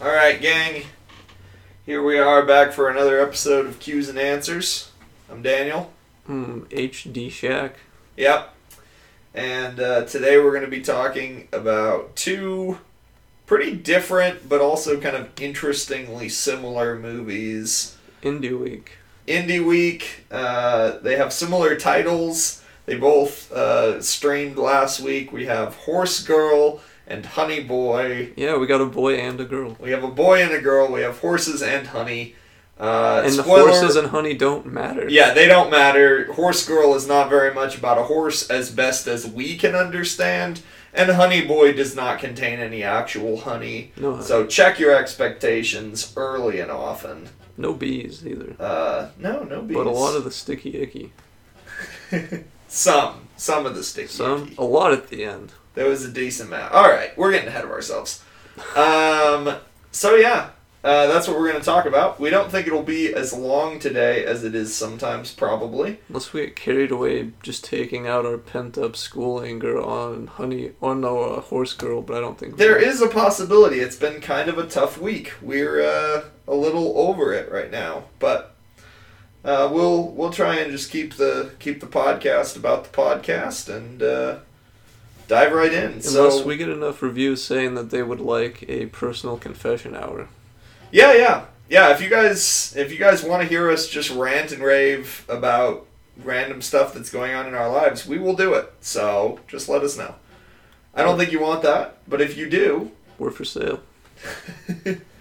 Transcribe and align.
All 0.00 0.06
right, 0.06 0.40
gang. 0.40 0.84
Here 1.84 2.00
we 2.00 2.20
are 2.20 2.46
back 2.46 2.70
for 2.70 2.88
another 2.88 3.20
episode 3.20 3.66
of 3.66 3.80
Q's 3.80 4.08
and 4.08 4.16
Answers. 4.16 4.92
I'm 5.28 5.42
Daniel. 5.42 5.92
Hmm, 6.24 6.60
HD 6.70 7.28
Shack. 7.28 7.80
Yep. 8.16 8.54
And 9.34 9.80
uh, 9.80 10.04
today 10.04 10.38
we're 10.38 10.52
going 10.52 10.64
to 10.64 10.70
be 10.70 10.82
talking 10.82 11.48
about 11.52 12.14
two 12.14 12.78
pretty 13.44 13.74
different 13.74 14.48
but 14.48 14.60
also 14.60 15.00
kind 15.00 15.16
of 15.16 15.30
interestingly 15.40 16.28
similar 16.28 16.96
movies. 16.96 17.96
Indie 18.22 18.56
Week. 18.56 18.98
Indie 19.26 19.66
Week. 19.66 20.26
Uh, 20.30 20.98
they 20.98 21.16
have 21.16 21.32
similar 21.32 21.74
titles. 21.74 22.62
They 22.86 22.94
both 22.96 23.50
uh, 23.50 24.00
streamed 24.00 24.58
last 24.58 25.00
week. 25.00 25.32
We 25.32 25.46
have 25.46 25.74
Horse 25.74 26.22
Girl 26.22 26.80
and 27.08 27.24
Honey 27.26 27.60
Boy. 27.60 28.32
Yeah, 28.36 28.56
we 28.58 28.66
got 28.66 28.80
a 28.80 28.86
boy 28.86 29.16
and 29.16 29.40
a 29.40 29.44
girl. 29.44 29.76
We 29.80 29.90
have 29.90 30.04
a 30.04 30.10
boy 30.10 30.42
and 30.42 30.52
a 30.52 30.60
girl. 30.60 30.92
We 30.92 31.00
have 31.00 31.18
horses 31.18 31.62
and 31.62 31.88
honey. 31.88 32.36
Uh, 32.78 33.22
and 33.24 33.34
the 33.34 33.42
horses 33.42 33.96
and 33.96 34.08
honey 34.08 34.34
don't 34.34 34.64
matter. 34.66 35.08
Yeah, 35.08 35.34
they 35.34 35.46
don't 35.48 35.68
matter. 35.68 36.32
Horse 36.34 36.64
Girl 36.64 36.94
is 36.94 37.08
not 37.08 37.28
very 37.28 37.52
much 37.52 37.76
about 37.76 37.98
a 37.98 38.04
horse 38.04 38.48
as 38.48 38.70
best 38.70 39.08
as 39.08 39.26
we 39.26 39.56
can 39.56 39.74
understand. 39.74 40.60
And 40.94 41.10
Honey 41.10 41.44
Boy 41.44 41.72
does 41.72 41.96
not 41.96 42.20
contain 42.20 42.60
any 42.60 42.84
actual 42.84 43.38
honey. 43.38 43.90
No, 43.96 44.12
honey. 44.12 44.24
So 44.24 44.46
check 44.46 44.78
your 44.78 44.94
expectations 44.94 46.12
early 46.16 46.60
and 46.60 46.70
often. 46.70 47.30
no 47.56 47.72
bees 47.72 48.24
either. 48.24 48.54
Uh, 48.60 49.08
no, 49.18 49.42
no 49.42 49.62
bees. 49.62 49.76
But 49.76 49.88
a 49.88 49.90
lot 49.90 50.14
of 50.14 50.22
the 50.22 50.30
sticky 50.30 50.78
icky. 50.78 51.12
some, 52.68 53.28
some 53.36 53.66
of 53.66 53.74
the 53.74 53.82
sticky. 53.82 54.06
Some, 54.08 54.44
icky. 54.44 54.54
a 54.56 54.62
lot 54.64 54.92
at 54.92 55.08
the 55.08 55.24
end. 55.24 55.52
There 55.78 55.88
was 55.88 56.04
a 56.04 56.10
decent 56.10 56.48
amount. 56.48 56.74
All 56.74 56.90
right, 56.90 57.16
we're 57.16 57.30
getting 57.30 57.46
ahead 57.46 57.62
of 57.62 57.70
ourselves. 57.70 58.24
Um, 58.74 59.58
so 59.92 60.16
yeah, 60.16 60.50
uh, 60.82 61.06
that's 61.06 61.28
what 61.28 61.38
we're 61.38 61.48
going 61.48 61.60
to 61.60 61.64
talk 61.64 61.86
about. 61.86 62.18
We 62.18 62.30
don't 62.30 62.50
think 62.50 62.66
it'll 62.66 62.82
be 62.82 63.14
as 63.14 63.32
long 63.32 63.78
today 63.78 64.24
as 64.24 64.42
it 64.42 64.56
is 64.56 64.74
sometimes, 64.74 65.30
probably. 65.30 66.00
Unless 66.08 66.32
we 66.32 66.40
get 66.40 66.56
carried 66.56 66.90
away 66.90 67.30
just 67.44 67.64
taking 67.64 68.08
out 68.08 68.26
our 68.26 68.38
pent 68.38 68.76
up 68.76 68.96
school 68.96 69.40
anger 69.40 69.80
on 69.80 70.26
honey, 70.26 70.72
on 70.82 71.00
no 71.00 71.20
uh, 71.20 71.40
horse 71.42 71.74
girl, 71.74 72.02
but 72.02 72.16
I 72.16 72.20
don't 72.22 72.36
think 72.36 72.56
There 72.56 72.76
is 72.76 73.00
a 73.00 73.06
possibility. 73.06 73.78
It's 73.78 73.94
been 73.94 74.20
kind 74.20 74.48
of 74.48 74.58
a 74.58 74.66
tough 74.66 75.00
week. 75.00 75.34
We're 75.40 75.80
uh, 75.80 76.24
a 76.48 76.56
little 76.56 76.98
over 76.98 77.32
it 77.32 77.52
right 77.52 77.70
now, 77.70 78.06
but 78.18 78.56
uh, 79.44 79.70
we'll 79.72 80.08
we'll 80.08 80.32
try 80.32 80.56
and 80.56 80.72
just 80.72 80.90
keep 80.90 81.14
the 81.14 81.52
keep 81.60 81.78
the 81.78 81.86
podcast 81.86 82.56
about 82.56 82.82
the 82.82 82.90
podcast 82.90 83.72
and 83.72 84.02
uh, 84.02 84.38
dive 85.28 85.52
right 85.52 85.72
in. 85.72 85.84
Unless 85.92 86.02
so 86.04 86.44
we 86.44 86.56
get 86.56 86.68
enough 86.68 87.00
reviews 87.02 87.42
saying 87.42 87.74
that 87.74 87.90
they 87.90 88.02
would 88.02 88.20
like 88.20 88.64
a 88.68 88.86
personal 88.86 89.36
confession 89.36 89.94
hour. 89.94 90.28
yeah, 90.90 91.12
yeah, 91.14 91.44
yeah. 91.68 91.90
If 91.92 92.00
you 92.02 92.08
guys 92.08 92.74
if 92.76 92.90
you 92.90 92.98
guys 92.98 93.22
want 93.22 93.42
to 93.42 93.48
hear 93.48 93.70
us 93.70 93.88
just 93.88 94.10
rant 94.10 94.50
and 94.50 94.62
rave 94.62 95.24
about 95.28 95.86
random 96.16 96.60
stuff 96.60 96.94
that's 96.94 97.10
going 97.10 97.34
on 97.34 97.46
in 97.46 97.54
our 97.54 97.70
lives, 97.70 98.06
we 98.06 98.18
will 98.18 98.34
do 98.34 98.54
it. 98.54 98.72
So 98.80 99.38
just 99.46 99.68
let 99.68 99.82
us 99.82 99.96
know. 99.96 100.16
I 100.94 101.02
don't 101.02 101.16
think 101.16 101.30
you 101.30 101.40
want 101.40 101.62
that, 101.62 101.98
but 102.08 102.20
if 102.20 102.36
you 102.36 102.50
do, 102.50 102.90
We're 103.18 103.30
for 103.30 103.44
sale. 103.44 103.80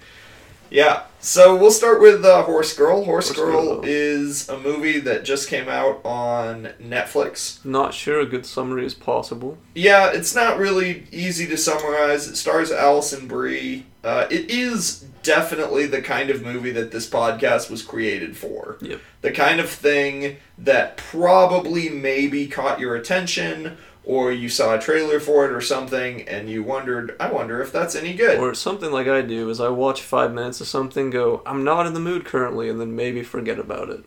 Yeah, 0.69 1.03
so 1.19 1.55
we'll 1.55 1.71
start 1.71 2.01
with 2.01 2.23
uh, 2.23 2.43
Horse 2.43 2.73
Girl. 2.75 3.03
Horse, 3.03 3.27
Horse 3.27 3.37
Girl, 3.37 3.75
Girl. 3.75 3.81
is 3.83 4.49
a 4.49 4.57
movie 4.59 4.99
that 4.99 5.23
just 5.25 5.49
came 5.49 5.67
out 5.67 6.01
on 6.05 6.69
Netflix. 6.81 7.63
Not 7.65 7.93
sure 7.93 8.19
a 8.19 8.25
good 8.25 8.45
summary 8.45 8.85
is 8.85 8.93
possible. 8.93 9.57
Yeah, 9.75 10.11
it's 10.11 10.35
not 10.35 10.57
really 10.57 11.07
easy 11.11 11.47
to 11.47 11.57
summarize. 11.57 12.27
It 12.27 12.35
stars 12.35 12.71
Alison 12.71 13.27
Brie. 13.27 13.85
Uh, 14.03 14.27
it 14.29 14.49
is 14.49 15.05
definitely 15.23 15.85
the 15.87 16.01
kind 16.01 16.29
of 16.29 16.41
movie 16.43 16.71
that 16.71 16.91
this 16.91 17.09
podcast 17.09 17.69
was 17.69 17.81
created 17.81 18.37
for. 18.37 18.77
Yep. 18.81 19.01
The 19.21 19.31
kind 19.31 19.59
of 19.59 19.69
thing 19.69 20.37
that 20.57 20.95
probably 20.95 21.89
maybe 21.89 22.47
caught 22.47 22.79
your 22.79 22.95
attention, 22.95 23.77
or 24.09 24.31
you 24.31 24.47
saw 24.47 24.73
a 24.73 24.79
trailer 24.79 25.19
for 25.19 25.43
it 25.45 25.51
or 25.51 25.59
something, 25.59 26.21
and 26.29 26.49
you 26.49 26.63
wondered, 26.63 27.13
I 27.19 27.29
wonder 27.29 27.61
if 27.61 27.73
that's 27.73 27.93
any 27.93 28.13
good. 28.13 28.39
Or 28.39 28.53
something 28.53 28.89
like 28.89 29.05
I 29.07 29.21
do 29.21 29.49
is 29.49 29.59
I 29.59 29.67
watch 29.67 30.01
five 30.01 30.33
minutes 30.33 30.61
of 30.61 30.67
something, 30.67 31.09
go, 31.09 31.41
I'm 31.45 31.65
not 31.65 31.85
in 31.85 31.93
the 31.93 31.99
mood 31.99 32.23
currently, 32.23 32.69
and 32.69 32.79
then 32.79 32.95
maybe 32.95 33.21
forget 33.21 33.59
about 33.59 33.89
it. 33.89 34.05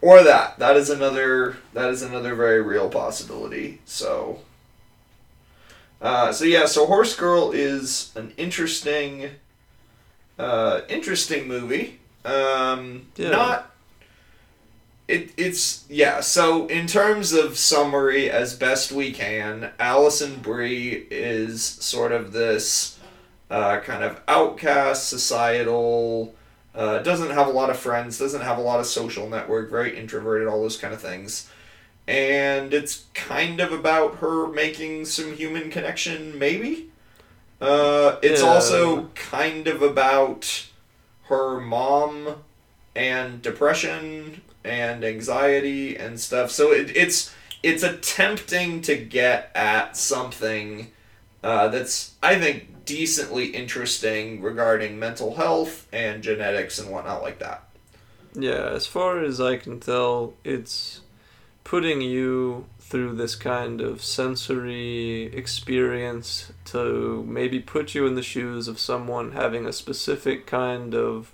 or 0.00 0.22
that 0.22 0.58
that 0.60 0.76
is 0.76 0.88
another 0.90 1.56
that 1.72 1.88
is 1.90 2.02
another 2.02 2.34
very 2.36 2.60
real 2.62 2.88
possibility 2.90 3.80
so 3.86 4.38
uh, 6.02 6.30
so 6.32 6.44
yeah 6.44 6.66
so 6.66 6.86
horse 6.86 7.16
girl 7.16 7.50
is 7.52 8.12
an 8.14 8.32
interesting 8.36 9.30
uh, 10.38 10.82
interesting 10.88 11.48
movie 11.48 11.98
um, 12.24 13.06
Yeah. 13.16 13.30
not 13.30 13.73
it, 15.06 15.30
it's 15.36 15.84
yeah 15.88 16.20
so 16.20 16.66
in 16.66 16.86
terms 16.86 17.32
of 17.32 17.58
summary 17.58 18.30
as 18.30 18.56
best 18.56 18.90
we 18.92 19.12
can 19.12 19.70
Alison 19.78 20.36
Brie 20.40 21.06
is 21.10 21.62
sort 21.62 22.12
of 22.12 22.32
this 22.32 22.98
uh, 23.50 23.80
kind 23.80 24.02
of 24.02 24.20
outcast 24.26 25.08
societal 25.08 26.34
uh, 26.74 26.98
doesn't 27.00 27.30
have 27.30 27.46
a 27.46 27.50
lot 27.50 27.70
of 27.70 27.78
friends, 27.78 28.18
doesn't 28.18 28.40
have 28.40 28.58
a 28.58 28.60
lot 28.60 28.80
of 28.80 28.86
social 28.86 29.28
network, 29.28 29.70
very 29.70 29.96
introverted, 29.96 30.48
all 30.48 30.60
those 30.62 30.76
kind 30.76 30.92
of 30.92 31.00
things. 31.00 31.48
And 32.08 32.74
it's 32.74 33.04
kind 33.14 33.60
of 33.60 33.70
about 33.72 34.16
her 34.16 34.48
making 34.48 35.04
some 35.04 35.34
human 35.36 35.70
connection, 35.70 36.36
maybe. 36.36 36.90
Uh, 37.60 38.16
it's 38.22 38.42
Yeah. 38.42 38.48
also 38.48 39.08
kind 39.14 39.68
of 39.68 39.82
about 39.82 40.66
her 41.28 41.60
mom 41.60 42.42
and 42.96 43.40
depression 43.40 44.42
and 44.64 45.04
anxiety 45.04 45.96
and 45.96 46.18
stuff. 46.18 46.50
So 46.50 46.72
it, 46.72 46.96
it's 46.96 47.34
it's 47.62 47.82
attempting 47.82 48.82
to 48.82 48.96
get 48.96 49.50
at 49.54 49.96
something 49.96 50.90
uh, 51.42 51.68
that's 51.68 52.14
I 52.22 52.38
think 52.38 52.84
decently 52.84 53.46
interesting 53.46 54.42
regarding 54.42 54.98
mental 54.98 55.34
health 55.36 55.86
and 55.92 56.22
genetics 56.22 56.78
and 56.78 56.90
whatnot 56.90 57.22
like 57.22 57.38
that. 57.38 57.64
Yeah, 58.34 58.70
as 58.70 58.86
far 58.86 59.20
as 59.22 59.40
I 59.40 59.56
can 59.56 59.80
tell, 59.80 60.34
it's 60.42 61.00
putting 61.62 62.02
you 62.02 62.66
through 62.80 63.14
this 63.14 63.34
kind 63.34 63.80
of 63.80 64.02
sensory 64.02 65.24
experience 65.34 66.52
to 66.66 67.24
maybe 67.26 67.58
put 67.58 67.94
you 67.94 68.06
in 68.06 68.14
the 68.14 68.22
shoes 68.22 68.68
of 68.68 68.78
someone 68.78 69.32
having 69.32 69.66
a 69.66 69.72
specific 69.72 70.46
kind 70.46 70.94
of 70.94 71.32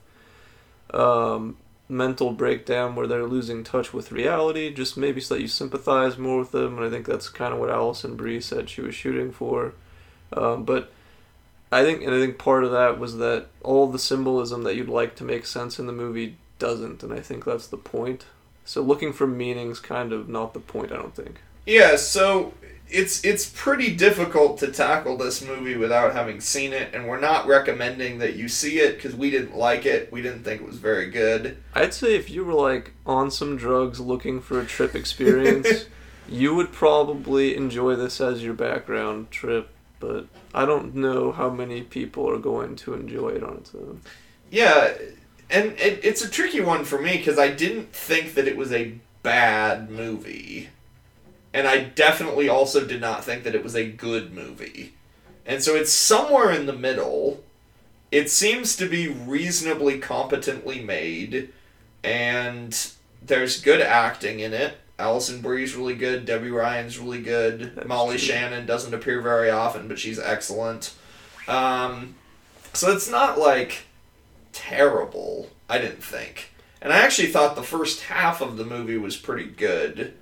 um, 0.95 1.57
mental 1.91 2.33
breakdown 2.33 2.95
where 2.95 3.07
they're 3.07 3.27
losing 3.27 3.65
touch 3.65 3.93
with 3.93 4.13
reality, 4.13 4.73
just 4.73 4.97
maybe 4.97 5.21
so 5.21 5.35
that 5.35 5.41
you 5.41 5.49
sympathize 5.49 6.17
more 6.17 6.39
with 6.39 6.53
them. 6.53 6.79
And 6.79 6.87
I 6.87 6.91
think 6.91 7.07
that's 7.07 7.29
kind 7.29 7.53
of 7.53 7.61
what 7.61 7.71
Alison 7.71 8.17
Brie 8.17 8.41
said 8.41 8.71
she 8.71 8.81
was 8.81 8.95
shooting 8.95 9.33
for. 9.33 9.75
Um, 10.33 10.65
but 10.65 10.93
I 11.73 11.83
think, 11.83 12.03
and 12.03 12.15
I 12.15 12.21
think 12.21 12.39
part 12.39 12.65
of 12.65 12.71
that 12.71 12.99
was 12.99 13.19
that 13.19 13.47
all 13.63 13.89
the 13.89 13.99
symbolism 13.99 14.63
that 14.63 14.77
you'd 14.77 14.89
like 14.89 15.17
to 15.17 15.25
make 15.25 15.47
sense 15.47 15.79
in 15.79 15.87
the 15.87 15.93
movie 15.93 16.37
doesn't, 16.59 17.03
and 17.03 17.13
I 17.13 17.21
think 17.21 17.45
that's 17.45 17.67
the 17.67 17.77
point. 17.77 18.27
So 18.65 18.83
looking 18.83 19.13
for 19.13 19.27
meaning's 19.27 19.81
kind 19.81 20.13
of 20.13 20.29
not 20.29 20.55
the 20.55 20.61
point, 20.61 20.93
I 20.93 20.97
don't 20.97 21.15
think. 21.15 21.41
Yeah, 21.67 21.97
so 21.97 22.55
it's 22.93 23.25
it's 23.25 23.49
pretty 23.49 23.95
difficult 23.95 24.59
to 24.59 24.71
tackle 24.71 25.17
this 25.17 25.43
movie 25.43 25.77
without 25.77 26.13
having 26.13 26.41
seen 26.41 26.73
it, 26.73 26.95
and 26.95 27.07
we're 27.07 27.21
not 27.21 27.47
recommending 27.47 28.19
that 28.19 28.35
you 28.37 28.49
see 28.49 28.79
it 28.79 28.97
because 28.97 29.15
we 29.15 29.31
didn't 29.31 29.57
like 29.57 29.87
it. 29.87 30.13
We 30.13 30.23
didn't 30.23 30.45
think 30.45 30.61
it 30.61 30.67
was 30.67 30.79
very 30.79 31.11
good. 31.11 31.57
I'd 31.75 31.95
say 31.95 32.17
if 32.17 32.31
you 32.31 32.45
were 32.45 32.55
like 32.55 32.93
on 33.07 33.31
some 33.31 33.57
drugs 33.57 34.01
looking 34.01 34.41
for 34.41 34.61
a 34.61 34.67
trip 34.67 34.95
experience, 34.95 35.87
you 36.29 36.55
would 36.55 36.73
probably 36.73 37.57
enjoy 37.57 37.97
this 37.97 38.21
as 38.21 38.43
your 38.43 38.55
background 38.55 39.31
trip, 39.31 39.71
but 39.99 40.27
I 40.55 40.67
don't 40.67 40.95
know 40.95 41.33
how 41.33 41.51
many 41.51 41.83
people 41.83 42.29
are 42.29 42.39
going 42.39 42.77
to 42.77 42.95
enjoy 42.95 43.31
it 43.31 43.43
on 43.43 43.59
its 43.59 43.75
own. 43.75 44.01
Yeah, 44.51 44.95
and 45.49 45.73
it, 45.73 46.05
it's 46.05 46.25
a 46.25 46.29
tricky 46.31 46.61
one 46.61 46.85
for 46.85 47.01
me 47.01 47.17
because 47.17 47.39
I 47.39 47.49
didn't 47.49 47.93
think 47.93 48.35
that 48.35 48.49
it 48.49 48.57
was 48.57 48.73
a 48.73 48.95
bad 49.23 49.91
movie. 49.91 50.71
And 51.53 51.67
I 51.67 51.85
definitely 51.85 52.49
also 52.49 52.87
did 52.87 53.01
not 53.01 53.25
think 53.25 53.45
that 53.45 53.55
it 53.55 53.65
was 53.65 53.75
a 53.75 53.91
good 53.91 54.33
movie. 54.33 54.95
And 55.45 55.63
so 55.63 55.75
it's 55.75 55.93
somewhere 55.93 56.53
in 56.53 56.67
the 56.67 56.73
middle. 56.73 57.43
It 58.13 58.31
seems 58.31 58.77
to 58.77 58.89
be 58.89 59.09
reasonably 59.09 59.99
competently 59.99 60.83
made, 60.83 61.53
and 62.05 62.93
there's 63.23 63.61
good 63.61 63.81
acting 63.81 64.41
in 64.41 64.53
it. 64.53 64.77
Alison 64.99 65.41
Brie's 65.41 65.75
really 65.75 65.95
good. 65.95 66.27
Debby 66.27 66.51
Ryan's 66.51 66.99
really 66.99 67.23
good. 67.23 67.75
That's 67.75 67.89
Molly 67.89 68.17
true. 68.17 68.29
Shannon 68.29 68.67
doesn't 68.67 68.95
appear 68.95 69.21
very 69.23 69.51
often, 69.51 69.89
but 69.89 69.99
she's 69.99 70.19
excellent. 70.19 70.95
Um, 71.49 72.15
so 72.75 72.93
it's 72.93 73.11
not 73.11 73.39
like 73.39 73.87
terrible. 74.53 75.51
I 75.69 75.79
didn't 75.79 76.03
think, 76.03 76.53
and 76.83 76.93
I 76.93 76.99
actually 76.99 77.29
thought 77.29 77.57
the 77.57 77.63
first 77.63 78.03
half 78.03 78.41
of 78.41 78.57
the 78.57 78.65
movie 78.65 78.99
was 78.99 79.17
pretty 79.17 79.47
good. 79.49 80.15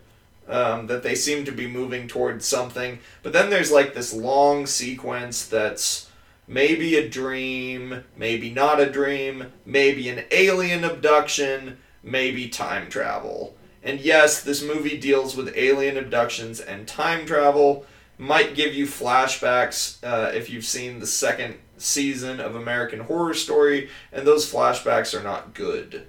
Um, 0.48 0.86
that 0.86 1.02
they 1.02 1.14
seem 1.14 1.44
to 1.44 1.52
be 1.52 1.66
moving 1.66 2.08
towards 2.08 2.46
something, 2.46 3.00
but 3.22 3.34
then 3.34 3.50
there's 3.50 3.70
like 3.70 3.92
this 3.92 4.14
long 4.14 4.64
sequence 4.64 5.46
that's 5.46 6.08
maybe 6.46 6.96
a 6.96 7.06
dream, 7.06 8.02
maybe 8.16 8.50
not 8.50 8.80
a 8.80 8.90
dream, 8.90 9.52
maybe 9.66 10.08
an 10.08 10.24
alien 10.30 10.84
abduction, 10.84 11.76
maybe 12.02 12.48
time 12.48 12.88
travel. 12.88 13.58
And 13.82 14.00
yes, 14.00 14.42
this 14.42 14.62
movie 14.62 14.96
deals 14.96 15.36
with 15.36 15.56
alien 15.56 15.96
abductions 15.96 16.60
and 16.60 16.88
time 16.88 17.26
travel. 17.26 17.84
Might 18.16 18.54
give 18.54 18.74
you 18.74 18.86
flashbacks 18.86 19.98
uh, 20.02 20.32
if 20.34 20.50
you've 20.50 20.64
seen 20.64 20.98
the 20.98 21.06
second 21.06 21.58
season 21.76 22.40
of 22.40 22.56
American 22.56 23.00
Horror 23.00 23.34
Story, 23.34 23.88
and 24.12 24.26
those 24.26 24.50
flashbacks 24.50 25.18
are 25.18 25.22
not 25.22 25.54
good. 25.54 26.06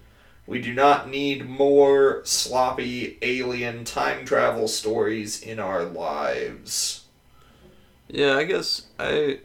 We 0.50 0.60
do 0.60 0.74
not 0.74 1.07
need 1.07 1.48
more 1.48 2.22
sloppy 2.25 3.19
alien 3.22 3.86
time 3.86 4.25
travel 4.25 4.68
stories 4.68 5.44
in 5.44 5.60
our 5.60 5.84
lives. 5.84 7.06
Yeah, 8.07 8.36
I 8.36 8.46
guess 8.46 8.88
I 8.98 9.42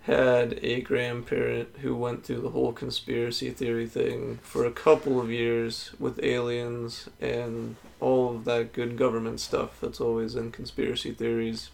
had 0.00 0.58
a 0.62 0.80
grandparent 0.80 1.76
who 1.80 1.94
went 1.94 2.24
through 2.24 2.40
the 2.40 2.50
whole 2.50 2.72
conspiracy 2.72 3.50
theory 3.50 3.86
thing 3.86 4.40
for 4.42 4.64
a 4.64 4.72
couple 4.72 5.20
of 5.20 5.30
years 5.30 5.92
with 6.00 6.18
aliens 6.24 7.08
and 7.20 7.76
all 8.00 8.34
of 8.34 8.44
that 8.46 8.72
good 8.72 8.96
government 8.96 9.38
stuff 9.38 9.80
that's 9.80 10.00
always 10.00 10.34
in 10.34 10.50
conspiracy 10.50 11.12
theories. 11.12 11.70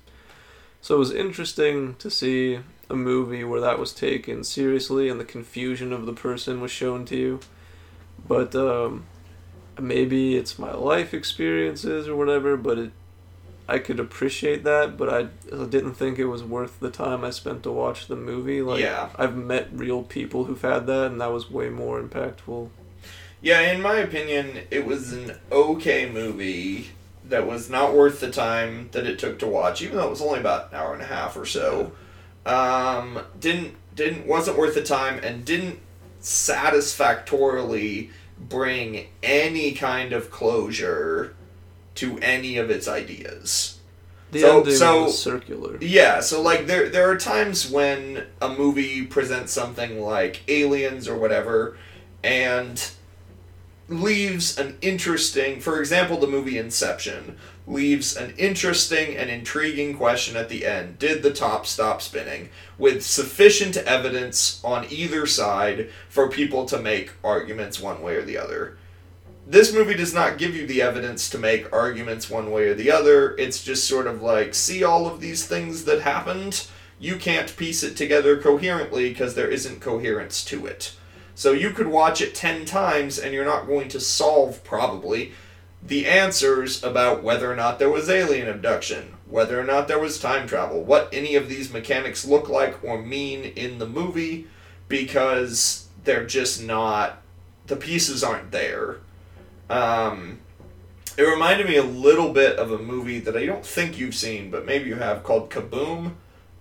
So 0.83 0.97
it 0.97 0.99
was 0.99 1.11
interesting 1.11 1.95
to 2.01 2.11
see 2.11 2.61
a 2.91 2.95
movie 2.95 3.45
where 3.45 3.63
that 3.63 3.79
was 3.79 3.95
taken 3.95 4.45
seriously 4.45 5.09
and 5.09 5.19
the 5.19 5.25
confusion 5.25 5.91
of 5.91 6.05
the 6.05 6.13
person 6.13 6.61
was 6.61 6.71
shown 6.71 7.07
to 7.07 7.17
you. 7.17 7.41
But 8.33 8.55
um, 8.57 9.05
maybe 9.79 10.37
it's 10.37 10.59
my 10.59 10.73
life 10.73 11.13
experiences 11.13 12.09
or 12.09 12.17
whatever, 12.17 12.57
but 12.57 12.79
it 12.79 12.93
I 13.69 13.79
could 13.79 14.01
appreciate 14.01 14.65
that, 14.65 14.97
but 14.97 15.09
I 15.09 15.23
didn't 15.67 15.95
think 15.95 16.19
it 16.19 16.27
was 16.27 16.43
worth 16.43 16.81
the 16.81 16.91
time 16.91 17.25
I 17.25 17.31
spent 17.31 17.63
to 17.63 17.71
watch 17.71 18.07
the 18.07 18.17
movie. 18.17 18.61
Like, 18.61 18.81
Yeah. 18.81 19.09
I've 19.17 19.37
met 19.37 19.69
real 19.73 20.03
people 20.03 20.45
who've 20.45 20.61
had 20.61 20.87
that, 20.89 21.07
and 21.07 21.21
that 21.21 21.33
was 21.33 21.51
way 21.51 21.69
more 21.69 22.03
impactful. 22.03 22.71
Yeah, 23.41 23.61
in 23.73 23.81
my 23.81 23.97
opinion, 23.97 24.63
it 24.71 24.85
was 24.85 25.13
an 25.13 25.39
okay 25.51 26.11
movie 26.11 26.89
that 27.29 27.47
was 27.47 27.71
not 27.71 27.95
worth 27.95 28.21
the 28.21 28.31
time 28.31 28.89
that 28.93 29.07
it 29.07 29.19
took 29.19 29.39
to 29.39 29.47
watch, 29.47 29.81
even 29.81 29.97
though 29.97 30.07
it 30.09 30.11
was 30.11 30.21
only 30.21 30.41
about 30.41 30.71
an 30.73 30.79
hour 30.79 30.93
and 30.93 31.03
a 31.03 31.07
half 31.07 31.37
or 31.37 31.47
so. 31.47 31.93
Um, 32.45 33.21
didn't 33.39 33.77
didn't 33.95 34.27
wasn't 34.27 34.59
worth 34.59 34.75
the 34.75 34.83
time 34.83 35.21
and 35.23 35.45
didn't 35.45 35.79
satisfactorily 36.21 38.11
bring 38.49 39.07
any 39.23 39.73
kind 39.73 40.13
of 40.13 40.31
closure 40.31 41.35
to 41.97 42.19
any 42.21 42.57
of 42.57 42.71
its 42.71 42.89
ideas. 42.89 43.79
The 44.31 44.41
So- 44.41 44.59
ending 44.61 44.75
so- 44.77 45.03
was 45.05 45.19
circular. 45.19 45.77
Yeah, 45.81 46.21
so 46.21 46.41
like 46.41 46.67
there 46.67 46.89
there 46.89 47.11
are 47.11 47.17
times 47.19 47.69
when 47.71 48.25
a 48.41 48.49
movie 48.49 49.03
presents 49.05 49.53
something 49.53 50.01
like 50.01 50.41
Aliens 50.49 51.07
or 51.07 51.17
whatever 51.17 51.77
and 52.25 52.83
leaves 53.89 54.57
an 54.59 54.79
interesting 54.81 55.61
for 55.61 55.79
example 55.81 56.19
the 56.19 56.27
movie 56.27 56.57
Inception 56.57 57.37
leaves 57.67 58.17
an 58.17 58.35
interesting 58.37 59.17
and 59.17 59.31
intriguing 59.31 59.97
question 59.97 60.37
at 60.37 60.49
the 60.49 60.67
end. 60.67 60.99
Did 60.99 61.23
the 61.23 61.33
top 61.33 61.67
stop 61.67 62.03
spinning 62.03 62.49
with 62.79 63.05
sufficient 63.05 63.77
evidence 63.77 64.61
on 64.65 64.87
either 64.91 65.27
side 65.27 65.91
for 66.09 66.29
people 66.29 66.67
to 66.67 66.79
make 66.79 67.13
arguments 67.23 67.81
one 67.81 68.03
way 68.03 68.17
or 68.17 68.23
the 68.23 68.39
other? 68.39 68.77
this 69.47 69.73
movie 69.73 69.95
does 69.95 70.15
not 70.15 70.39
give 70.39 70.55
you 70.55 70.67
the 70.67 70.83
evidence 70.83 71.29
to 71.31 71.39
make 71.39 71.73
arguments 71.73 72.31
one 72.31 72.51
way 72.51 72.69
or 72.69 72.75
the 72.75 72.91
other. 72.91 73.37
It's 73.37 73.63
just 73.63 73.89
sort 73.89 74.07
of 74.07 74.23
like, 74.23 74.55
see 74.55 74.85
all 74.85 75.07
of 75.07 75.21
these 75.21 75.47
things 75.47 75.85
that 75.85 76.03
happened? 76.03 76.67
You 77.01 77.17
can't 77.17 77.57
piece 77.57 77.83
it 77.83 77.97
together 77.97 78.41
coherently 78.41 79.09
because 79.09 79.35
there 79.35 79.49
isn't 79.49 79.81
coherence 79.81 80.45
to 80.47 80.67
it. 80.67 80.95
So 81.35 81.53
you 81.53 81.71
could 81.71 81.89
watch 81.89 82.21
it 82.21 82.35
10 82.35 82.65
times 82.65 83.19
and 83.19 83.35
you're 83.35 83.45
not 83.45 83.67
going 83.67 83.89
to 83.89 84.01
solve, 84.01 84.63
probably, 84.63 85.33
the 85.85 86.07
answers 86.07 86.83
about 86.83 87.23
whether 87.23 87.51
or 87.51 87.57
not 87.57 87.79
there 87.79 87.91
was 87.91 88.09
alien 88.09 88.49
abduction, 88.49 89.15
whether 89.29 89.59
or 89.59 89.65
not 89.65 89.89
there 89.89 89.99
was 89.99 90.21
time 90.21 90.47
travel, 90.47 90.83
what 90.83 91.09
any 91.13 91.35
of 91.35 91.49
these 91.49 91.73
mechanics 91.73 92.25
look 92.25 92.49
like 92.49 92.83
or 92.85 93.03
mean 93.03 93.45
in 93.45 93.79
the 93.79 93.87
movie 93.87 94.47
because 94.89 95.89
they're 96.05 96.27
just 96.27 96.63
not, 96.63 97.21
the 97.67 97.77
pieces 97.77 98.23
aren't 98.23 98.53
there. 98.53 98.99
Um, 99.69 100.39
it 101.17 101.23
reminded 101.23 101.67
me 101.67 101.77
a 101.77 101.83
little 101.83 102.33
bit 102.33 102.59
of 102.59 102.71
a 102.71 102.79
movie 102.79 103.19
that 103.21 103.37
I 103.37 103.47
don't 103.47 103.67
think 103.67 103.99
you've 103.99 104.15
seen, 104.15 104.51
but 104.51 104.65
maybe 104.65 104.89
you 104.89 104.97
have, 104.97 105.25
called 105.25 105.51
Kaboom. 105.51 106.13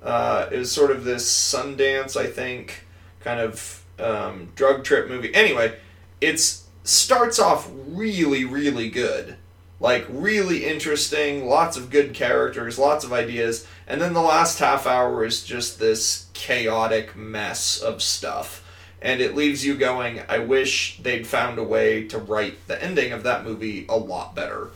Uh, 0.01 0.47
it 0.51 0.57
was 0.57 0.71
sort 0.71 0.91
of 0.91 1.03
this 1.03 1.29
Sundance, 1.29 2.18
I 2.18 2.27
think, 2.27 2.85
kind 3.19 3.39
of 3.39 3.83
um, 4.00 4.50
drug 4.56 4.83
trip 4.83 5.07
movie. 5.07 5.33
Anyway, 5.33 5.77
it's 6.19 6.61
starts 6.83 7.39
off 7.39 7.69
really, 7.88 8.45
really 8.45 8.89
good. 8.89 9.38
Like, 9.80 10.06
really 10.10 10.66
interesting, 10.66 11.48
lots 11.48 11.75
of 11.75 11.89
good 11.89 12.13
characters, 12.13 12.78
lots 12.78 13.04
of 13.04 13.12
ideas, 13.12 13.68
and 13.88 14.00
then 14.00 14.13
the 14.13 14.22
last 14.22 14.60
half 14.60 14.86
hour 14.86 15.25
is 15.25 15.44
just 15.44 15.80
this 15.80 16.28
chaotic 16.33 17.16
mess 17.16 17.80
of 17.80 18.01
stuff 18.01 18.63
and 19.01 19.19
it 19.19 19.36
leaves 19.36 19.66
you 19.66 19.75
going, 19.75 20.22
I 20.30 20.39
wish 20.39 21.00
they'd 21.01 21.25
found 21.25 21.57
a 21.57 21.63
way 21.63 22.07
to 22.07 22.19
write 22.19 22.68
the 22.68 22.81
ending 22.81 23.12
of 23.12 23.24
that 23.24 23.44
movie 23.44 23.86
a 23.89 23.98
lot 23.98 24.36
better. 24.36 24.69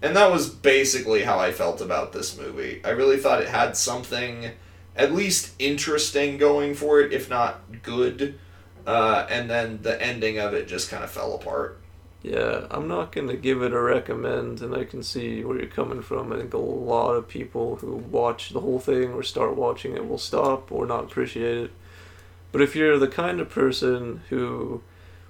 And 0.00 0.14
that 0.16 0.30
was 0.30 0.48
basically 0.48 1.22
how 1.22 1.38
I 1.38 1.52
felt 1.52 1.80
about 1.80 2.12
this 2.12 2.38
movie. 2.38 2.80
I 2.84 2.90
really 2.90 3.16
thought 3.16 3.42
it 3.42 3.48
had 3.48 3.76
something 3.76 4.52
at 4.94 5.12
least 5.12 5.54
interesting 5.58 6.38
going 6.38 6.74
for 6.74 7.00
it, 7.00 7.12
if 7.12 7.28
not 7.28 7.82
good. 7.82 8.38
Uh, 8.86 9.26
and 9.30 9.48
then 9.48 9.80
the 9.82 10.00
ending 10.02 10.38
of 10.38 10.54
it 10.54 10.66
just 10.68 10.90
kind 10.90 11.04
of 11.04 11.10
fell 11.10 11.34
apart. 11.34 11.78
Yeah, 12.22 12.66
I'm 12.70 12.86
not 12.86 13.10
gonna 13.10 13.36
give 13.36 13.62
it 13.62 13.72
a 13.72 13.80
recommend, 13.80 14.62
and 14.62 14.74
I 14.74 14.84
can 14.84 15.02
see 15.02 15.42
where 15.42 15.58
you're 15.58 15.66
coming 15.66 16.02
from. 16.02 16.32
I 16.32 16.36
think 16.36 16.54
a 16.54 16.58
lot 16.58 17.12
of 17.12 17.26
people 17.26 17.76
who 17.76 17.96
watch 17.96 18.50
the 18.50 18.60
whole 18.60 18.78
thing 18.78 19.12
or 19.12 19.24
start 19.24 19.56
watching 19.56 19.96
it 19.96 20.08
will 20.08 20.18
stop 20.18 20.70
or 20.70 20.86
not 20.86 21.04
appreciate 21.04 21.58
it. 21.58 21.70
But 22.52 22.62
if 22.62 22.76
you're 22.76 22.98
the 22.98 23.08
kind 23.08 23.40
of 23.40 23.48
person 23.48 24.22
who 24.28 24.82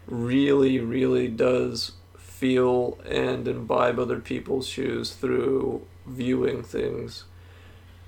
really, 0.06 0.80
really 0.80 1.28
does 1.28 1.92
feel 2.18 2.98
and 3.08 3.48
imbibe 3.48 3.98
other 3.98 4.18
people's 4.18 4.66
shoes 4.66 5.12
through 5.12 5.86
viewing 6.06 6.62
things, 6.62 7.24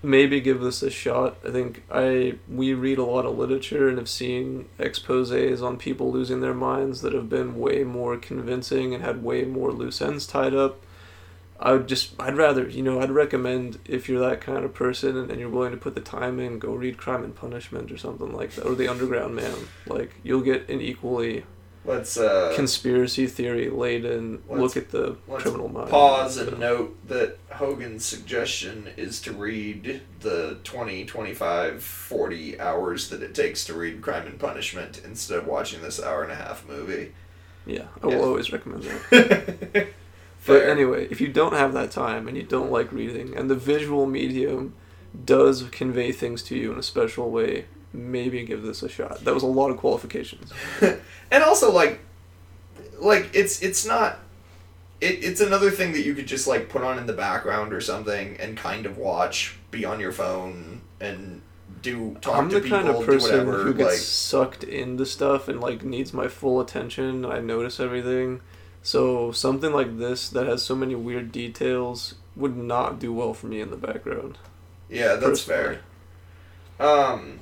maybe 0.04 0.40
give 0.40 0.60
this 0.60 0.82
a 0.82 0.90
shot. 0.90 1.36
I 1.44 1.50
think 1.50 1.82
I 1.90 2.34
we 2.48 2.74
read 2.74 2.98
a 2.98 3.04
lot 3.04 3.24
of 3.24 3.36
literature 3.38 3.88
and 3.88 3.98
have 3.98 4.08
seen 4.08 4.68
exposés 4.78 5.62
on 5.62 5.78
people 5.78 6.12
losing 6.12 6.40
their 6.40 6.54
minds 6.54 7.00
that 7.00 7.14
have 7.14 7.28
been 7.28 7.58
way 7.58 7.82
more 7.82 8.16
convincing 8.16 8.94
and 8.94 9.02
had 9.02 9.24
way 9.24 9.44
more 9.44 9.72
loose 9.72 10.02
ends 10.02 10.26
tied 10.26 10.54
up. 10.54 10.84
I 11.58 11.72
would 11.72 11.88
just 11.88 12.20
I'd 12.20 12.36
rather 12.36 12.68
you 12.68 12.82
know 12.82 13.00
I'd 13.00 13.10
recommend 13.10 13.78
if 13.86 14.08
you're 14.08 14.20
that 14.20 14.40
kind 14.40 14.64
of 14.64 14.74
person 14.74 15.16
and, 15.16 15.30
and 15.30 15.40
you're 15.40 15.48
willing 15.48 15.72
to 15.72 15.78
put 15.78 15.94
the 15.94 16.00
time 16.00 16.38
in, 16.38 16.58
go 16.58 16.74
read 16.74 16.98
Crime 16.98 17.24
and 17.24 17.34
Punishment 17.34 17.90
or 17.90 17.96
something 17.96 18.32
like 18.32 18.52
that, 18.52 18.66
or 18.66 18.74
The 18.74 18.88
Underground 18.88 19.34
Man. 19.34 19.56
Like 19.86 20.16
you'll 20.22 20.42
get 20.42 20.68
an 20.68 20.80
equally 20.80 21.44
Let's 21.86 22.16
uh, 22.16 22.52
conspiracy 22.56 23.26
theory 23.26 23.68
laden 23.68 24.42
look 24.48 24.76
at 24.76 24.90
the 24.90 25.16
criminal 25.30 25.68
mind. 25.68 25.90
pause 25.90 26.38
and 26.38 26.58
note 26.58 26.96
that 27.08 27.36
Hogan's 27.50 28.06
suggestion 28.06 28.88
is 28.96 29.20
to 29.22 29.32
read 29.32 30.00
the 30.20 30.58
20, 30.64 31.04
25, 31.04 31.82
40 31.82 32.58
hours 32.58 33.10
that 33.10 33.22
it 33.22 33.34
takes 33.34 33.64
to 33.66 33.74
read 33.74 34.00
Crime 34.00 34.26
and 34.26 34.38
Punishment 34.38 35.02
instead 35.04 35.38
of 35.38 35.46
watching 35.46 35.82
this 35.82 36.02
hour 36.02 36.22
and 36.22 36.32
a 36.32 36.36
half 36.36 36.66
movie. 36.66 37.12
Yeah, 37.66 37.84
I 38.02 38.06
will 38.06 38.12
Yeah. 38.14 38.20
always 38.20 38.52
recommend 38.52 38.84
that. 39.10 39.88
But 40.46 40.62
anyway, 40.68 41.08
if 41.10 41.22
you 41.22 41.28
don't 41.28 41.54
have 41.54 41.72
that 41.72 41.90
time 41.90 42.28
and 42.28 42.36
you 42.36 42.42
don't 42.42 42.70
like 42.70 42.92
reading, 42.92 43.34
and 43.34 43.48
the 43.48 43.54
visual 43.54 44.04
medium 44.04 44.74
does 45.24 45.62
convey 45.70 46.12
things 46.12 46.42
to 46.44 46.54
you 46.54 46.70
in 46.70 46.78
a 46.78 46.82
special 46.82 47.30
way, 47.30 47.64
maybe 47.94 48.44
give 48.44 48.62
this 48.62 48.82
a 48.82 48.88
shot. 48.88 49.24
That 49.24 49.34
was 49.34 49.42
a 49.42 49.46
lot 49.46 49.70
of 49.70 49.76
qualifications. 49.78 50.52
and 51.30 51.44
also 51.44 51.72
like 51.72 52.00
like 52.98 53.30
it's 53.32 53.62
it's 53.62 53.86
not 53.86 54.18
it, 55.00 55.24
it's 55.24 55.40
another 55.40 55.70
thing 55.70 55.92
that 55.92 56.04
you 56.04 56.14
could 56.14 56.26
just 56.26 56.46
like 56.46 56.68
put 56.68 56.82
on 56.82 56.98
in 56.98 57.06
the 57.06 57.12
background 57.12 57.72
or 57.72 57.80
something 57.80 58.36
and 58.38 58.56
kind 58.56 58.86
of 58.86 58.98
watch 58.98 59.56
be 59.70 59.84
on 59.84 60.00
your 60.00 60.12
phone 60.12 60.80
and 61.00 61.40
do 61.82 62.16
talk 62.20 62.36
I'm 62.36 62.48
to 62.50 62.56
the 62.56 62.60
people 62.62 62.78
kind 62.78 62.88
of 62.88 63.04
person 63.04 63.46
whatever 63.46 63.62
who 63.64 63.74
gets 63.74 63.90
like 63.90 63.98
sucked 63.98 64.64
into 64.64 65.06
stuff 65.06 65.48
and 65.48 65.60
like 65.60 65.82
needs 65.82 66.12
my 66.12 66.28
full 66.28 66.60
attention. 66.60 67.24
I 67.24 67.40
notice 67.40 67.80
everything. 67.80 68.40
So 68.82 69.32
something 69.32 69.72
like 69.72 69.98
this 69.98 70.28
that 70.28 70.46
has 70.46 70.62
so 70.62 70.74
many 70.76 70.94
weird 70.94 71.32
details 71.32 72.14
would 72.36 72.56
not 72.56 72.98
do 72.98 73.12
well 73.12 73.32
for 73.32 73.46
me 73.46 73.60
in 73.60 73.70
the 73.70 73.76
background. 73.76 74.38
yeah 74.88 75.16
that's 75.16 75.40
fair 75.40 75.80
um 76.80 77.38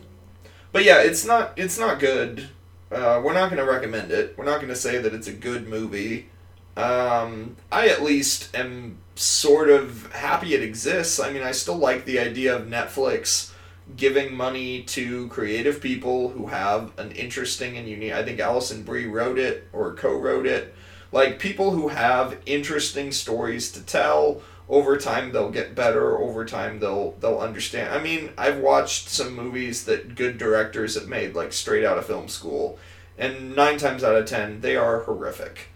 but 0.72 0.84
yeah 0.84 1.00
it's 1.00 1.24
not 1.24 1.52
it's 1.56 1.78
not 1.78 1.98
good 1.98 2.48
uh, 2.90 3.20
we're 3.24 3.32
not 3.32 3.50
going 3.50 3.64
to 3.64 3.70
recommend 3.70 4.10
it 4.10 4.36
we're 4.36 4.44
not 4.44 4.56
going 4.56 4.68
to 4.68 4.76
say 4.76 4.98
that 4.98 5.14
it's 5.14 5.28
a 5.28 5.32
good 5.32 5.68
movie 5.68 6.28
um, 6.76 7.56
i 7.70 7.88
at 7.88 8.02
least 8.02 8.54
am 8.56 8.98
sort 9.14 9.68
of 9.68 10.10
happy 10.12 10.54
it 10.54 10.62
exists 10.62 11.20
i 11.20 11.32
mean 11.32 11.42
i 11.42 11.52
still 11.52 11.76
like 11.76 12.04
the 12.04 12.18
idea 12.18 12.54
of 12.54 12.66
netflix 12.66 13.52
giving 13.96 14.34
money 14.34 14.82
to 14.82 15.28
creative 15.28 15.80
people 15.80 16.30
who 16.30 16.46
have 16.46 16.92
an 16.98 17.12
interesting 17.12 17.76
and 17.76 17.88
unique. 17.88 18.12
I 18.12 18.24
think 18.24 18.40
Alison 18.40 18.82
Brie 18.82 19.06
wrote 19.06 19.38
it 19.38 19.68
or 19.72 19.94
co-wrote 19.94 20.46
it. 20.46 20.74
Like 21.12 21.38
people 21.38 21.72
who 21.72 21.88
have 21.88 22.38
interesting 22.46 23.12
stories 23.12 23.70
to 23.72 23.82
tell. 23.82 24.42
Over 24.68 24.96
time, 24.96 25.32
they'll 25.32 25.50
get 25.50 25.74
better. 25.74 26.18
Over 26.18 26.46
time, 26.46 26.78
they'll 26.80 27.12
they'll 27.20 27.38
understand. 27.38 27.92
I 27.92 28.02
mean, 28.02 28.30
I've 28.38 28.58
watched 28.58 29.10
some 29.10 29.34
movies 29.34 29.84
that 29.84 30.14
good 30.14 30.38
directors 30.38 30.94
have 30.94 31.08
made, 31.08 31.34
like 31.34 31.52
straight 31.52 31.84
out 31.84 31.98
of 31.98 32.06
film 32.06 32.28
school, 32.28 32.78
and 33.18 33.54
nine 33.54 33.76
times 33.76 34.02
out 34.02 34.16
of 34.16 34.24
ten, 34.24 34.62
they 34.62 34.74
are 34.76 35.00
horrific. 35.00 35.68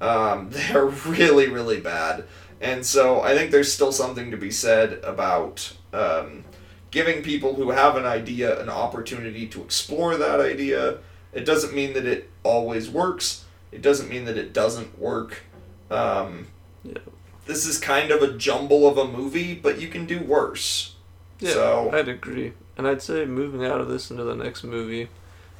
Um, 0.00 0.50
they're 0.52 0.86
really 0.86 1.48
really 1.48 1.80
bad, 1.80 2.24
and 2.60 2.86
so 2.86 3.20
I 3.20 3.34
think 3.34 3.50
there's 3.50 3.72
still 3.72 3.92
something 3.92 4.30
to 4.30 4.36
be 4.36 4.52
said 4.52 5.00
about. 5.02 5.74
Um, 5.92 6.44
giving 6.92 7.22
people 7.22 7.54
who 7.54 7.70
have 7.70 7.96
an 7.96 8.06
idea 8.06 8.60
an 8.60 8.68
opportunity 8.68 9.46
to 9.48 9.62
explore 9.62 10.16
that 10.16 10.40
idea. 10.40 10.98
It 11.32 11.44
doesn't 11.44 11.74
mean 11.74 11.92
that 11.94 12.06
it 12.06 12.30
always 12.42 12.88
works. 12.88 13.44
It 13.72 13.82
doesn't 13.82 14.08
mean 14.08 14.24
that 14.26 14.36
it 14.38 14.52
doesn't 14.52 14.98
work. 14.98 15.42
Um, 15.90 16.46
Yeah. 16.82 16.98
This 17.46 17.64
is 17.66 17.78
kind 17.78 18.10
of 18.10 18.22
a 18.22 18.32
jumble 18.32 18.88
of 18.88 18.98
a 18.98 19.04
movie, 19.06 19.54
but 19.54 19.80
you 19.80 19.88
can 19.88 20.04
do 20.06 20.18
worse. 20.20 20.94
Yeah, 21.40 21.52
So- 21.52 21.90
I'd 21.92 22.08
agree. 22.08 22.52
And 22.76 22.86
I'd 22.88 23.02
say 23.02 23.24
moving 23.24 23.64
out 23.64 23.80
of 23.80 23.88
this 23.88 24.10
into 24.10 24.24
the 24.24 24.34
next 24.34 24.64
movie, 24.64 25.08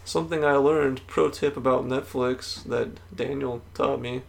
something 0.05 0.45
I 0.45 0.55
learned, 0.57 1.01
pro 1.07 1.31
tip 1.31 1.57
about 1.57 1.87
Netflix 1.87 2.63
that 2.65 2.89
Daniel 3.15 3.63
taught 3.75 4.01
me. 4.01 4.23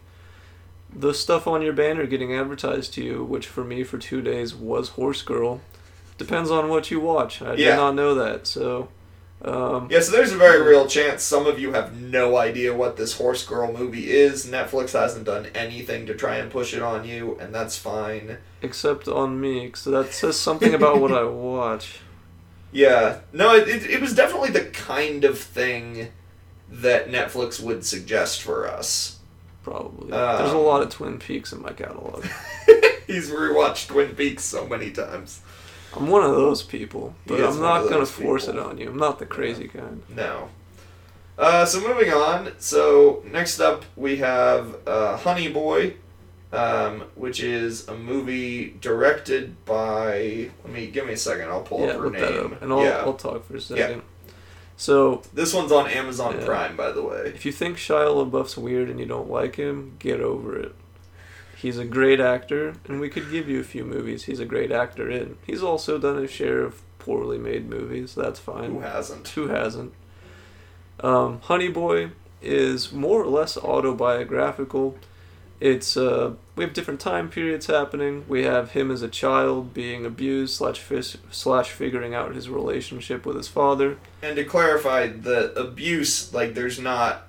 The 0.92 1.12
stuff 1.12 1.46
on 1.46 1.60
your 1.62 1.72
banner 1.74 2.06
getting 2.06 2.32
advertised 2.34 2.94
to 2.94 3.02
you, 3.04 3.24
which 3.24 3.46
for 3.46 3.62
me 3.64 3.84
for 3.84 3.98
two 3.98 4.22
days 4.22 4.54
was 4.54 4.90
Horse 4.90 5.22
Girl, 5.22 5.60
depends 6.16 6.50
on 6.50 6.68
what 6.68 6.90
you 6.90 6.98
watch. 7.00 7.42
I 7.42 7.54
Yeah. 7.54 7.70
did 7.70 7.76
not 7.76 7.94
know 7.94 8.14
that, 8.14 8.46
so 8.46 8.88
um, 9.42 9.88
Yeah, 9.90 10.00
so 10.00 10.12
there's 10.12 10.32
a 10.32 10.36
very 10.36 10.60
real 10.62 10.86
chance 10.86 11.22
some 11.22 11.46
of 11.46 11.58
you 11.58 11.72
have 11.72 12.00
no 12.00 12.36
idea 12.36 12.74
what 12.74 12.96
this 12.96 13.16
Horse 13.18 13.46
Girl 13.46 13.72
movie 13.72 14.10
is. 14.10 14.46
Netflix 14.46 14.92
hasn't 14.92 15.24
done 15.26 15.46
anything 15.54 16.06
to 16.06 16.14
try 16.14 16.36
and 16.36 16.50
push 16.50 16.74
it 16.74 16.82
on 16.82 17.04
you, 17.06 17.36
and 17.40 17.54
that's 17.54 17.76
fine. 17.78 18.38
except 18.62 19.06
on 19.08 19.40
me, 19.40 19.70
so 19.74 19.90
that 19.90 20.12
says 20.12 20.38
something 20.38 20.74
about 20.74 21.00
what 21.00 21.12
I 21.12 21.22
watch. 21.24 22.00
Yeah, 22.72 23.20
no, 23.32 23.54
it, 23.54 23.68
it, 23.68 23.90
it 23.90 24.00
was 24.00 24.14
definitely 24.14 24.50
the 24.50 24.64
kind 24.66 25.24
of 25.24 25.38
thing 25.38 26.08
that 26.70 27.08
Netflix 27.08 27.60
would 27.60 27.86
suggest 27.86 28.42
for 28.42 28.68
us. 28.68 29.18
Probably. 29.62 30.12
Um, 30.12 30.38
There's 30.38 30.52
a 30.52 30.58
lot 30.58 30.82
of 30.82 30.90
Twin 30.90 31.18
Peaks 31.18 31.52
in 31.52 31.62
my 31.62 31.72
catalog. 31.72 32.24
He's 33.06 33.30
rewatched 33.30 33.88
Twin 33.88 34.14
Peaks 34.14 34.44
so 34.44 34.66
many 34.66 34.90
times. 34.90 35.40
I'm 35.96 36.08
one 36.08 36.22
of 36.22 36.34
those 36.34 36.62
people, 36.62 37.14
but 37.26 37.40
I'm 37.42 37.60
not 37.60 37.88
gonna 37.88 38.06
force 38.06 38.46
people. 38.46 38.60
it 38.60 38.66
on 38.66 38.78
you. 38.78 38.88
I'm 38.90 38.98
not 38.98 39.18
the 39.18 39.26
crazy 39.26 39.68
kind. 39.68 40.02
No. 40.14 40.48
Uh, 41.38 41.64
so 41.64 41.80
moving 41.80 42.10
on. 42.12 42.52
So 42.58 43.22
next 43.30 43.60
up 43.60 43.84
we 43.96 44.16
have 44.16 44.76
uh, 44.86 45.16
Honey 45.16 45.48
Boy, 45.48 45.94
um, 46.52 47.04
which 47.14 47.40
is 47.40 47.86
a 47.88 47.94
movie 47.96 48.76
directed 48.80 49.64
by. 49.64 50.50
Let 50.64 50.72
me 50.72 50.88
give 50.88 51.06
me 51.06 51.12
a 51.14 51.16
second. 51.16 51.48
I'll 51.48 51.62
pull 51.62 51.80
yeah, 51.86 51.92
up 51.92 52.00
her 52.00 52.10
name. 52.10 52.20
that 52.20 52.44
up, 52.44 52.62
and 52.62 52.72
I'll, 52.72 52.84
yeah. 52.84 52.98
I'll 52.98 53.14
talk 53.14 53.46
for 53.46 53.56
a 53.56 53.60
second. 53.60 54.02
So, 54.76 55.22
This 55.34 55.52
one's 55.52 55.72
on 55.72 55.88
Amazon 55.88 56.36
Yeah. 56.38 56.46
Prime, 56.46 56.76
by 56.76 56.92
the 56.92 57.02
way. 57.02 57.32
if 57.34 57.44
you 57.44 57.50
think 57.50 57.78
Shia 57.78 58.30
LaBeouf's 58.30 58.56
weird 58.56 58.88
and 58.88 59.00
you 59.00 59.06
don't 59.06 59.28
like 59.28 59.56
him, 59.56 59.96
get 59.98 60.20
over 60.20 60.56
it. 60.56 60.72
He's 61.60 61.78
a 61.78 61.84
great 61.84 62.20
actor, 62.20 62.74
and 62.86 63.00
we 63.00 63.08
could 63.08 63.32
give 63.32 63.48
you 63.48 63.58
a 63.58 63.64
few 63.64 63.84
movies 63.84 64.24
he's 64.24 64.38
a 64.38 64.44
great 64.44 64.70
actor 64.70 65.10
in. 65.10 65.38
He's 65.44 65.62
also 65.62 65.98
done 65.98 66.16
his 66.22 66.30
share 66.30 66.60
of 66.60 66.82
poorly 67.00 67.36
made 67.36 67.68
movies. 67.68 68.14
That's 68.14 68.38
fine. 68.38 68.70
Who 68.70 68.80
hasn't? 68.80 69.28
Who 69.28 69.48
hasn't? 69.48 69.92
Um, 71.00 71.40
Honey 71.42 71.68
Boy 71.68 72.10
is 72.40 72.92
more 72.92 73.22
or 73.22 73.26
less 73.26 73.56
autobiographical. 73.56 74.96
It's 75.60 75.96
uh, 75.96 76.34
we 76.54 76.62
have 76.62 76.72
different 76.72 77.00
time 77.00 77.28
periods 77.28 77.66
happening. 77.66 78.24
We 78.28 78.44
have 78.44 78.70
him 78.70 78.92
as 78.92 79.02
a 79.02 79.08
child 79.08 79.74
being 79.74 80.06
abused 80.06 80.54
slash 80.54 80.78
fis- 80.78 81.16
slash 81.32 81.70
figuring 81.70 82.14
out 82.14 82.36
his 82.36 82.48
relationship 82.48 83.26
with 83.26 83.36
his 83.36 83.48
father. 83.48 83.96
And 84.22 84.36
to 84.36 84.44
clarify, 84.44 85.08
the 85.08 85.52
abuse, 85.58 86.32
like, 86.32 86.54
there's 86.54 86.78
not 86.78 87.27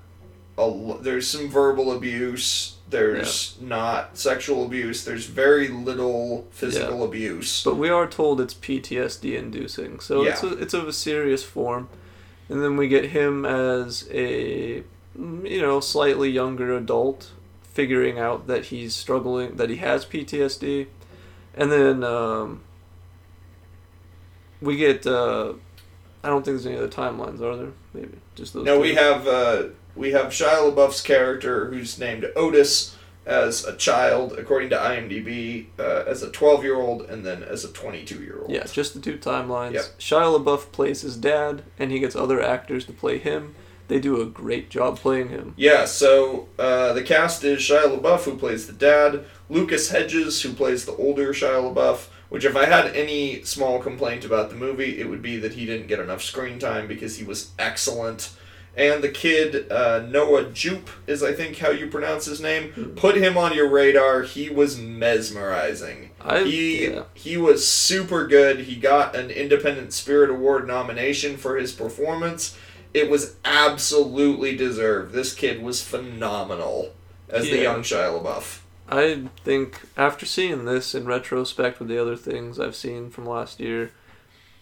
a. 0.59 0.97
There's 1.01 1.27
some 1.27 1.49
verbal 1.49 1.91
abuse. 1.91 2.75
There's 2.89 3.55
not 3.61 4.17
sexual 4.17 4.65
abuse. 4.65 5.05
There's 5.05 5.25
very 5.27 5.67
little 5.67 6.47
physical 6.49 7.03
abuse. 7.03 7.63
But 7.63 7.77
we 7.77 7.89
are 7.89 8.07
told 8.07 8.41
it's 8.41 8.53
PTSD 8.53 9.37
inducing, 9.37 9.99
so 9.99 10.23
it's 10.23 10.43
a, 10.43 10.57
it's 10.57 10.73
of 10.73 10.87
a 10.87 10.93
serious 10.93 11.43
form. 11.43 11.87
And 12.49 12.63
then 12.63 12.77
we 12.77 12.87
get 12.87 13.11
him 13.11 13.45
as 13.45 14.09
a 14.11 14.83
you 15.15 15.61
know 15.61 15.79
slightly 15.79 16.29
younger 16.29 16.75
adult, 16.75 17.31
figuring 17.61 18.17
out 18.17 18.47
that 18.47 18.65
he's 18.65 18.95
struggling, 18.95 19.57
that 19.57 19.69
he 19.69 19.77
has 19.77 20.05
PTSD, 20.05 20.87
and 21.55 21.71
then 21.71 22.03
um, 22.03 22.61
we 24.61 24.77
get. 24.77 25.05
Uh, 25.05 25.53
I 26.23 26.27
don't 26.27 26.43
think 26.43 26.57
there's 26.57 26.65
any 26.65 26.75
other 26.75 26.89
timelines, 26.89 27.39
are 27.41 27.55
there? 27.55 27.71
Maybe 27.93 28.17
just 28.35 28.53
those. 28.53 28.65
No, 28.65 28.75
two. 28.75 28.81
we 28.81 28.95
have 28.95 29.27
uh, 29.27 29.63
we 29.95 30.11
have 30.11 30.27
Shia 30.27 30.73
LaBeouf's 30.73 31.01
character 31.01 31.67
who's 31.67 31.99
named 31.99 32.25
Otis 32.35 32.95
as 33.25 33.63
a 33.63 33.75
child, 33.75 34.33
according 34.33 34.69
to 34.69 34.75
IMDb, 34.75 35.67
uh, 35.77 36.03
as 36.07 36.23
a 36.23 36.31
twelve 36.31 36.63
year 36.63 36.75
old, 36.75 37.03
and 37.03 37.25
then 37.25 37.43
as 37.43 37.63
a 37.63 37.71
twenty 37.71 38.03
two 38.03 38.23
year 38.23 38.39
old. 38.41 38.51
Yeah, 38.51 38.63
just 38.65 38.93
the 38.93 38.99
two 38.99 39.17
timelines. 39.17 39.73
Yep. 39.73 39.83
Shia 39.99 40.43
LaBeouf 40.43 40.71
plays 40.71 41.01
his 41.01 41.15
dad, 41.15 41.63
and 41.77 41.91
he 41.91 41.99
gets 41.99 42.15
other 42.15 42.41
actors 42.41 42.85
to 42.85 42.93
play 42.93 43.17
him. 43.17 43.55
They 43.87 43.99
do 43.99 44.21
a 44.21 44.25
great 44.25 44.69
job 44.69 44.97
playing 44.97 45.29
him. 45.29 45.55
Yeah, 45.57 45.85
so 45.85 46.47
uh, 46.59 46.93
the 46.93 47.01
cast 47.01 47.43
is 47.43 47.59
Shia 47.59 47.99
LaBeouf, 47.99 48.23
who 48.23 48.37
plays 48.37 48.67
the 48.67 48.73
dad, 48.73 49.25
Lucas 49.49 49.89
Hedges, 49.89 50.41
who 50.43 50.53
plays 50.53 50.85
the 50.85 50.95
older 50.95 51.33
Shia 51.33 51.73
LaBeouf, 51.73 52.07
which, 52.29 52.45
if 52.45 52.55
I 52.55 52.65
had 52.65 52.95
any 52.95 53.43
small 53.43 53.79
complaint 53.79 54.25
about 54.25 54.51
the 54.51 54.55
movie, 54.55 54.99
it 54.99 55.09
would 55.09 55.23
be 55.23 55.37
that 55.37 55.53
he 55.53 55.65
didn't 55.65 55.87
get 55.87 55.99
enough 55.99 56.21
screen 56.21 56.59
time 56.59 56.87
because 56.87 57.17
he 57.17 57.23
was 57.23 57.51
excellent. 57.57 58.31
And 58.79 59.03
the 59.03 59.09
kid, 59.09 59.69
uh, 59.69 60.05
Noah 60.07 60.45
Jupe, 60.51 60.89
is 61.05 61.21
I 61.21 61.33
think 61.33 61.57
how 61.57 61.69
you 61.69 61.87
pronounce 61.87 62.23
his 62.23 62.39
name. 62.39 62.93
Put 62.95 63.17
him 63.17 63.37
on 63.37 63.53
your 63.53 63.67
radar. 63.67 64.21
He 64.21 64.49
was 64.49 64.77
mesmerizing. 64.77 66.11
I 66.21 66.43
He 66.43 66.87
yeah. 66.87 67.03
he 67.13 67.35
was 67.35 67.67
super 67.67 68.25
good. 68.25 68.61
He 68.61 68.77
got 68.77 69.17
an 69.17 69.31
Independent 69.31 69.91
Spirit 69.91 70.29
Award 70.29 70.65
nomination 70.65 71.35
for 71.35 71.57
his 71.57 71.73
performance. 71.73 72.57
It 72.93 73.09
was 73.09 73.35
absolutely 73.43 74.55
deserved. 74.55 75.13
This 75.13 75.33
kid 75.33 75.61
was 75.61 75.83
phenomenal 75.83 76.93
as 77.27 77.49
the 77.49 77.61
young 77.61 77.81
Shia 77.81 78.23
LaBeouf. 78.23 78.61
I 78.87 79.25
think 79.43 79.81
after 79.97 80.25
seeing 80.25 80.63
this 80.63 80.95
in 80.95 81.05
retrospect 81.05 81.79
with 81.79 81.89
the 81.89 82.01
other 82.01 82.15
things 82.15 82.61
I've 82.61 82.77
seen 82.77 83.09
from 83.09 83.25
last 83.25 83.59
year, 83.59 83.91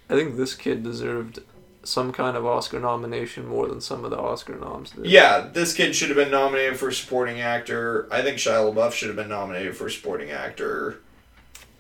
I 0.10 0.16
think 0.16 0.38
this 0.38 0.56
kid 0.56 0.84
deserved 0.84 1.40
some 1.88 2.12
kind 2.12 2.36
of 2.36 2.46
Oscar 2.46 2.80
nomination 2.80 3.48
more 3.48 3.68
than 3.68 3.80
some 3.80 4.04
of 4.04 4.12
the 4.12 4.20
Oscar 4.20 4.56
noms 4.56 4.92
did. 4.92 5.06
Yeah, 5.06 5.48
this 5.52 5.74
kid 5.74 5.96
should 5.96 6.10
have 6.10 6.18
been 6.18 6.32
nominated 6.32 6.78
for 6.78 6.92
supporting 6.92 7.40
actor. 7.40 8.08
I 8.12 8.22
think 8.22 8.38
Shia 8.38 8.74
LaBeouf 8.74 8.92
should 8.92 9.08
have 9.08 9.16
been 9.16 9.30
nominated 9.30 9.76
for 9.76 9.90
supporting 9.90 10.30
actor. 10.30 11.00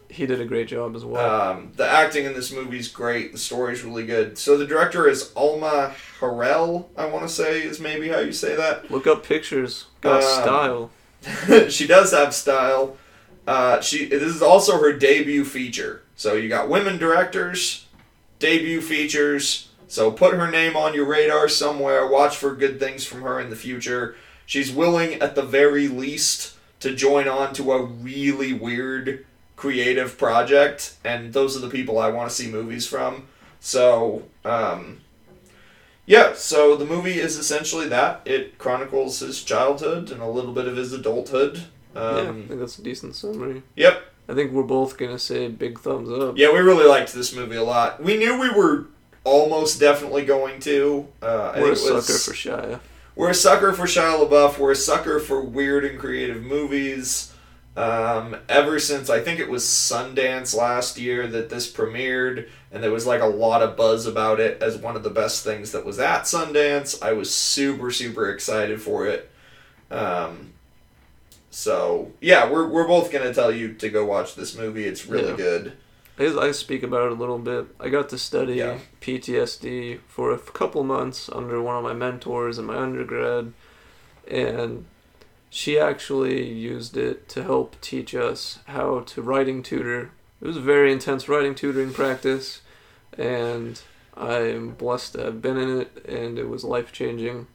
He 0.09 0.25
did 0.25 0.39
a 0.39 0.45
great 0.45 0.69
job 0.69 0.95
as 0.95 1.03
well. 1.03 1.51
Um, 1.51 1.73
the 1.75 1.85
acting 1.85 2.25
in 2.25 2.33
this 2.33 2.53
movie 2.53 2.79
is 2.79 2.87
great. 2.87 3.33
The 3.33 3.37
story 3.37 3.73
is 3.73 3.83
really 3.83 4.05
good. 4.05 4.37
So 4.37 4.57
the 4.57 4.65
director 4.65 5.09
is 5.09 5.33
Alma 5.35 5.93
Har'el. 6.19 6.85
I 6.95 7.05
want 7.07 7.27
to 7.27 7.33
say 7.33 7.61
is 7.61 7.81
maybe 7.81 8.07
how 8.07 8.19
you 8.19 8.31
say 8.31 8.55
that. 8.55 8.89
Look 8.89 9.05
up 9.05 9.25
pictures. 9.25 9.87
Got 9.99 10.23
um, 10.23 10.43
style. 10.43 10.91
she 11.69 11.85
does 11.85 12.13
have 12.13 12.33
style. 12.33 12.95
Uh, 13.45 13.81
she 13.81 14.05
this 14.05 14.23
is 14.23 14.41
also 14.41 14.79
her 14.79 14.93
debut 14.93 15.43
feature. 15.43 16.03
So 16.15 16.35
you 16.35 16.47
got 16.47 16.69
women 16.69 16.97
directors, 16.97 17.85
debut 18.39 18.81
features. 18.81 19.66
So 19.87 20.11
put 20.11 20.33
her 20.35 20.49
name 20.51 20.75
on 20.75 20.93
your 20.93 21.05
radar 21.05 21.47
somewhere. 21.47 22.05
Watch 22.07 22.35
for 22.35 22.53
good 22.55 22.79
things 22.79 23.05
from 23.05 23.21
her 23.21 23.39
in 23.39 23.49
the 23.49 23.55
future. 23.55 24.15
She's 24.45 24.71
willing, 24.71 25.15
at 25.15 25.35
the 25.35 25.41
very 25.43 25.87
least, 25.87 26.55
to 26.81 26.93
join 26.93 27.27
on 27.27 27.53
to 27.55 27.71
a 27.71 27.83
really 27.83 28.53
weird 28.53 29.25
creative 29.55 30.17
project, 30.17 30.95
and 31.03 31.33
those 31.33 31.57
are 31.57 31.59
the 31.59 31.69
people 31.69 31.97
I 31.99 32.09
want 32.09 32.29
to 32.29 32.35
see 32.35 32.49
movies 32.49 32.85
from. 32.87 33.27
So, 33.59 34.23
um, 34.45 34.99
yeah, 36.05 36.33
so 36.35 36.75
the 36.75 36.85
movie 36.85 37.19
is 37.19 37.37
essentially 37.37 37.87
that. 37.89 38.21
It 38.25 38.57
chronicles 38.57 39.19
his 39.19 39.43
childhood 39.43 40.11
and 40.11 40.21
a 40.21 40.27
little 40.27 40.53
bit 40.53 40.67
of 40.67 40.77
his 40.77 40.93
adulthood. 40.93 41.63
yeah, 41.95 42.01
I 42.01 42.19
Um, 42.27 42.45
think 42.47 42.59
that's 42.59 42.77
a 42.77 42.83
decent 42.83 43.15
summary. 43.15 43.63
Yep. 43.75 44.01
I 44.29 44.33
think 44.33 44.51
we're 44.51 44.63
both 44.63 44.97
gonna 44.97 45.17
say 45.19 45.47
big 45.47 45.79
thumbs 45.79 46.09
up. 46.09 46.37
Yeah, 46.37 46.51
we 46.51 46.59
really 46.59 46.85
liked 46.85 47.13
this 47.13 47.33
movie 47.35 47.55
a 47.55 47.63
lot. 47.63 48.03
We 48.03 48.17
knew 48.17 48.39
we 48.39 48.49
were 48.49 48.85
almost 49.27 49.79
definitely 49.79 50.25
going 50.25 50.59
to. 50.61 51.07
Uh, 51.21 51.53
we're 51.57 51.67
a 51.67 51.69
was, 51.71 51.83
sucker 51.83 52.17
for 52.17 52.33
Shia. 52.33 52.79
We're 53.15 53.31
a 53.31 53.35
sucker 53.35 53.73
for 53.73 53.83
Shia 53.83 54.27
LaBeouf. 54.27 54.57
We're 54.57 54.71
a 54.71 54.75
sucker 54.75 55.19
for 55.19 55.41
weird 55.41 55.83
and 55.85 55.99
creative 55.99 56.43
movies. 56.43 57.33
Um, 57.75 58.37
ever 58.49 58.79
since 58.79 59.09
I 59.09 59.19
think 59.19 59.39
it 59.39 59.49
was 59.49 59.63
Sundance 59.63 60.55
last 60.55 60.97
year 60.97 61.27
that 61.27 61.49
this 61.49 61.71
premiered, 61.71 62.47
and 62.71 62.81
there 62.81 62.91
was 62.91 63.05
like 63.05 63.21
a 63.21 63.27
lot 63.27 63.61
of 63.61 63.77
buzz 63.77 64.07
about 64.07 64.39
it 64.39 64.63
as 64.63 64.77
one 64.77 64.95
of 64.95 65.03
the 65.03 65.11
best 65.11 65.43
things 65.43 65.73
that 65.73 65.85
was 65.85 65.99
at 65.99 66.23
Sundance. 66.23 67.03
I 67.03 67.13
was 67.13 67.31
super 67.33 67.91
super 67.91 68.31
excited 68.31 68.81
for 68.81 69.05
it. 69.05 69.29
Um, 69.91 70.53
so 71.51 72.11
yeah, 72.19 72.49
we're 72.49 72.67
we're 72.67 72.87
both 72.87 73.11
gonna 73.11 73.33
tell 73.33 73.51
you 73.51 73.73
to 73.73 73.89
go 73.89 74.05
watch 74.05 74.33
this 74.35 74.55
movie. 74.55 74.85
It's 74.85 75.05
really 75.05 75.29
Yeah. 75.29 75.35
good. 75.35 75.73
I, 76.19 76.25
I 76.25 76.51
speak 76.51 76.83
about 76.83 77.07
it 77.07 77.11
a 77.11 77.15
little 77.15 77.39
bit. 77.39 77.67
I 77.79 77.89
got 77.89 78.09
to 78.09 78.17
study 78.17 78.55
Yeah. 78.55 78.79
PTSD 79.01 79.99
for 80.07 80.31
a 80.31 80.37
couple 80.39 80.83
months 80.83 81.29
under 81.31 81.61
one 81.61 81.75
of 81.77 81.83
my 81.83 81.93
mentors 81.93 82.57
in 82.57 82.65
my 82.65 82.77
undergrad, 82.77 83.53
and 84.27 84.85
she 85.49 85.79
actually 85.79 86.51
used 86.51 86.97
it 86.97 87.29
to 87.29 87.43
help 87.43 87.79
teach 87.81 88.13
us 88.13 88.59
how 88.65 89.01
to 89.01 89.21
writing 89.21 89.63
tutor. 89.63 90.11
It 90.41 90.47
was 90.47 90.57
a 90.57 90.61
very 90.61 90.91
intense 90.91 91.29
writing 91.29 91.55
tutoring 91.55 91.93
practice, 91.93 92.61
and 93.17 93.81
I'm 94.15 94.71
blessed 94.71 95.13
to 95.13 95.23
have 95.23 95.41
been 95.41 95.57
in 95.57 95.81
it, 95.81 96.05
and 96.07 96.37
it 96.37 96.49
was 96.49 96.63
life 96.63 96.91
changing. 96.91 97.47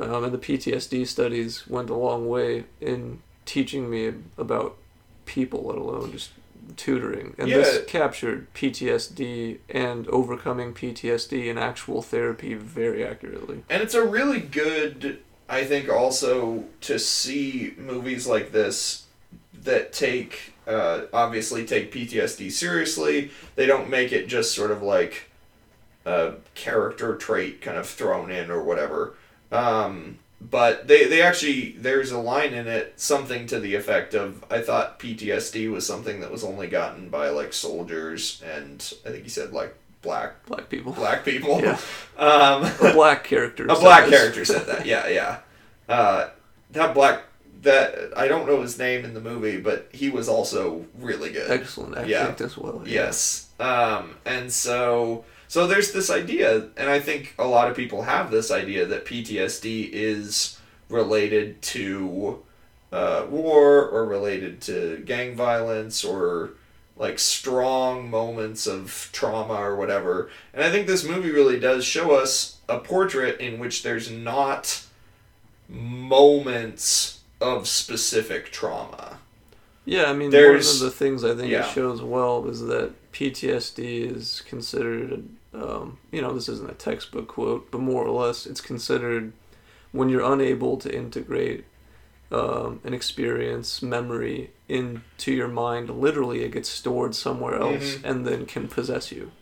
Um, 0.00 0.24
and 0.24 0.32
the 0.32 0.38
PTSD 0.38 1.06
studies 1.06 1.68
went 1.68 1.90
a 1.90 1.94
long 1.94 2.28
way 2.28 2.64
in 2.80 3.20
teaching 3.44 3.88
me 3.88 4.12
about 4.36 4.76
people, 5.26 5.62
let 5.64 5.78
alone 5.78 6.10
just 6.12 6.30
tutoring. 6.76 7.34
And 7.38 7.48
Yeah. 7.48 7.58
this 7.58 7.84
captured 7.86 8.52
PTSD 8.54 9.58
and 9.68 10.06
overcoming 10.08 10.72
PTSD 10.72 11.48
in 11.48 11.58
actual 11.58 12.02
therapy 12.02 12.54
very 12.54 13.04
accurately. 13.04 13.64
And 13.68 13.82
it's 13.82 13.94
a 13.94 14.04
really 14.04 14.40
good, 14.40 15.18
I 15.48 15.64
think, 15.64 15.88
also 15.88 16.64
to 16.82 16.98
see 16.98 17.74
movies 17.76 18.26
like 18.26 18.52
this 18.52 19.04
that 19.64 19.92
take, 19.92 20.54
uh, 20.66 21.02
obviously, 21.12 21.64
take 21.64 21.92
PTSD 21.92 22.50
seriously. 22.50 23.30
They 23.54 23.66
don't 23.66 23.88
make 23.88 24.12
it 24.12 24.26
just 24.26 24.54
sort 24.54 24.70
of 24.70 24.82
like 24.82 25.28
a 26.04 26.32
character 26.54 27.14
trait 27.16 27.60
kind 27.60 27.76
of 27.76 27.86
thrown 27.88 28.30
in 28.30 28.50
or 28.50 28.62
whatever. 28.62 29.14
Um, 29.52 30.18
but 30.50 30.88
they, 30.88 31.04
they 31.06 31.22
actually, 31.22 31.72
there's 31.78 32.10
a 32.10 32.18
line 32.18 32.52
in 32.54 32.66
it, 32.66 32.94
something 32.96 33.46
to 33.48 33.60
the 33.60 33.74
effect 33.74 34.14
of, 34.14 34.44
I 34.50 34.60
thought 34.60 34.98
PTSD 34.98 35.70
was 35.70 35.86
something 35.86 36.20
that 36.20 36.30
was 36.32 36.42
only 36.44 36.66
gotten 36.66 37.08
by 37.10 37.28
like 37.28 37.52
soldiers 37.52 38.42
and 38.54 38.92
I 39.06 39.10
think 39.10 39.22
he 39.24 39.28
said 39.30 39.52
like 39.52 39.74
black 40.02 40.44
Black 40.46 40.68
people. 40.68 40.92
black 40.92 41.24
people. 41.24 41.60
Yeah. 41.60 41.78
Um, 42.18 42.64
A 42.64 42.92
black 42.92 43.24
character. 43.24 43.64
a 43.68 43.74
black 43.74 44.08
character 44.08 44.44
said 44.44 44.66
that. 44.66 44.84
Yeah, 44.86 45.08
yeah. 45.08 45.38
Uh, 45.88 46.28
that 46.72 46.92
black 46.94 47.22
that 47.62 48.10
I 48.16 48.28
don't 48.28 48.46
know 48.46 48.60
his 48.60 48.78
name 48.78 49.04
in 49.04 49.14
the 49.14 49.20
movie, 49.20 49.58
but 49.60 49.88
he 49.92 50.10
was 50.10 50.28
also 50.28 50.84
really 50.98 51.30
good. 51.32 51.50
Excellent 51.50 51.96
acting 51.96 52.10
Yeah. 52.10 52.34
as 52.40 52.56
well. 52.58 52.82
yeah. 52.84 52.92
Yes. 53.04 53.48
Um, 53.60 54.16
and 54.24 54.52
so 54.52 55.24
so 55.52 55.66
there's 55.66 55.92
this 55.92 56.08
idea, 56.08 56.70
and 56.78 56.88
I 56.88 56.98
think 56.98 57.34
a 57.38 57.46
lot 57.46 57.68
of 57.68 57.76
people 57.76 58.04
have 58.04 58.30
this 58.30 58.50
idea 58.50 58.86
that 58.86 59.04
PTSD 59.04 59.90
is 59.92 60.58
related 60.88 61.60
to 61.60 62.42
uh, 62.90 63.26
war 63.28 63.86
or 63.86 64.06
related 64.06 64.62
to 64.62 65.02
gang 65.04 65.36
violence 65.36 66.04
or 66.04 66.52
like 66.96 67.18
strong 67.18 68.08
moments 68.08 68.66
of 68.66 69.10
trauma 69.12 69.52
or 69.52 69.76
whatever. 69.76 70.30
And 70.54 70.64
I 70.64 70.70
think 70.70 70.86
this 70.86 71.04
movie 71.04 71.30
really 71.30 71.60
does 71.60 71.84
show 71.84 72.12
us 72.12 72.56
a 72.66 72.78
portrait 72.78 73.38
in 73.38 73.58
which 73.58 73.82
there's 73.82 74.10
not 74.10 74.86
moments 75.68 77.20
of 77.42 77.68
specific 77.68 78.52
trauma. 78.52 79.18
Yeah, 79.84 80.04
I 80.04 80.14
mean, 80.14 80.30
There's- 80.30 80.66
one 80.66 80.76
of 80.76 80.80
the 80.80 80.98
things 80.98 81.24
I 81.24 81.34
think 81.34 81.50
yeah. 81.50 81.68
it 81.68 81.74
shows 81.74 82.00
well 82.00 82.48
is 82.48 82.60
that 82.62 82.92
PTSD 83.12 84.16
is 84.16 84.42
considered, 84.48 85.28
um, 85.54 85.98
you 86.10 86.20
know, 86.22 86.32
this 86.34 86.48
isn't 86.48 86.70
a 86.70 86.74
textbook 86.74 87.28
quote, 87.28 87.70
but 87.70 87.80
more 87.80 88.04
or 88.04 88.26
less, 88.26 88.46
it's 88.46 88.60
considered 88.60 89.32
when 89.92 90.08
you're 90.08 90.32
unable 90.32 90.76
to 90.78 90.94
integrate 90.94 91.64
um, 92.30 92.80
an 92.84 92.94
experience, 92.94 93.82
memory 93.82 94.50
into 94.66 95.32
your 95.32 95.48
mind, 95.48 95.90
literally 95.90 96.42
it 96.42 96.52
gets 96.52 96.70
stored 96.70 97.14
somewhere 97.14 97.56
else 97.60 97.96
Mhm. 97.96 98.04
and 98.04 98.26
then 98.26 98.46
can 98.46 98.68
possess 98.68 99.12
you. 99.12 99.32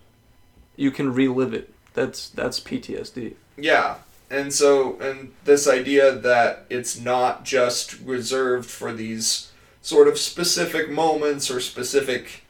You 0.77 0.91
can 0.91 1.13
relive 1.15 1.55
it. 1.55 1.73
That's 1.95 2.29
that's 2.29 2.59
PTSD. 2.59 3.35
Yeah. 3.57 3.99
And 4.29 4.53
so, 4.53 4.99
and 5.01 5.33
this 5.45 5.69
idea 5.69 6.13
that 6.13 6.65
it's 6.69 6.99
not 6.99 7.45
just 7.45 7.99
reserved 8.01 8.69
for 8.69 8.93
these 8.93 9.51
sort 9.83 10.09
of 10.09 10.19
specific 10.19 10.91
moments 10.91 11.49
or 11.51 11.61
specific 11.61 12.45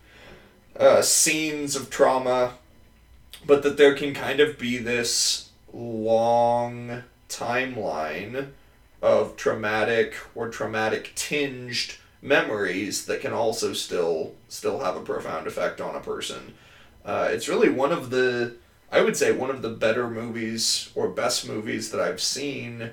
uh, 0.79 1.03
scenes 1.03 1.77
of 1.77 1.91
trauma, 1.91 2.55
but 3.47 3.63
that 3.63 3.77
there 3.77 3.95
can 3.95 4.15
kind 4.15 4.41
of 4.41 4.59
be 4.59 4.79
this 4.79 5.51
long 5.73 7.03
timeline 7.29 8.49
of 9.03 9.37
traumatic 9.37 10.15
or 10.35 10.49
traumatic 10.49 11.13
tinged 11.15 11.97
memories 12.23 13.07
that 13.07 13.21
can 13.21 13.33
also 13.33 13.73
still 13.73 14.35
still 14.49 14.81
have 14.81 14.97
a 14.97 15.01
profound 15.01 15.47
effect 15.47 15.81
on 15.81 15.95
a 15.95 16.01
person. 16.01 16.55
Uh, 17.05 17.29
it's 17.31 17.49
really 17.49 17.71
one 17.71 17.93
of 17.93 18.11
the 18.11 18.55
I 18.93 19.01
would 19.01 19.17
say 19.17 19.33
one 19.33 19.51
of 19.51 19.63
the 19.63 19.69
better 19.71 20.09
movies 20.11 20.91
or 20.95 21.09
best 21.09 21.47
movies 21.49 21.91
that 21.93 22.01
I've 22.01 22.21
seen 22.21 22.91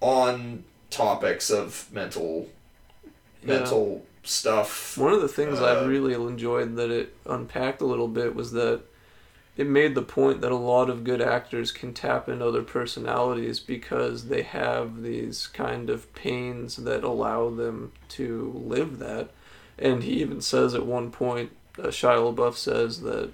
on 0.00 0.64
topics 0.90 1.50
of 1.50 1.86
mental 1.92 2.48
Yeah. 3.44 3.58
mental 3.58 4.04
stuff. 4.24 4.96
One 4.96 5.12
of 5.12 5.20
the 5.20 5.28
things 5.28 5.60
I 5.60 5.76
Uh, 5.76 5.86
really 5.86 6.14
enjoyed 6.14 6.76
that 6.76 6.90
it 6.90 7.14
unpacked 7.26 7.80
a 7.80 7.86
little 7.86 8.08
bit 8.08 8.34
was 8.34 8.52
that 8.52 8.80
it 9.56 9.66
made 9.66 9.94
the 9.94 10.02
point 10.02 10.40
that 10.40 10.52
a 10.52 10.56
lot 10.56 10.88
of 10.88 11.04
good 11.04 11.20
actors 11.20 11.72
can 11.72 11.92
tap 11.92 12.28
into 12.28 12.46
other 12.46 12.62
personalities 12.62 13.60
because 13.60 14.28
they 14.28 14.42
have 14.42 15.02
these 15.02 15.46
kind 15.46 15.90
of 15.90 16.12
pains 16.14 16.76
that 16.76 17.04
allow 17.04 17.50
them 17.50 17.92
to 18.08 18.52
live 18.64 18.98
that. 18.98 19.30
And 19.78 20.02
he 20.02 20.12
even 20.22 20.40
says 20.40 20.74
at 20.74 20.86
one 20.86 21.10
point, 21.10 21.52
uh, 21.78 21.88
Shia 21.88 22.34
LaBeouf 22.34 22.56
says 22.56 23.02
that 23.02 23.30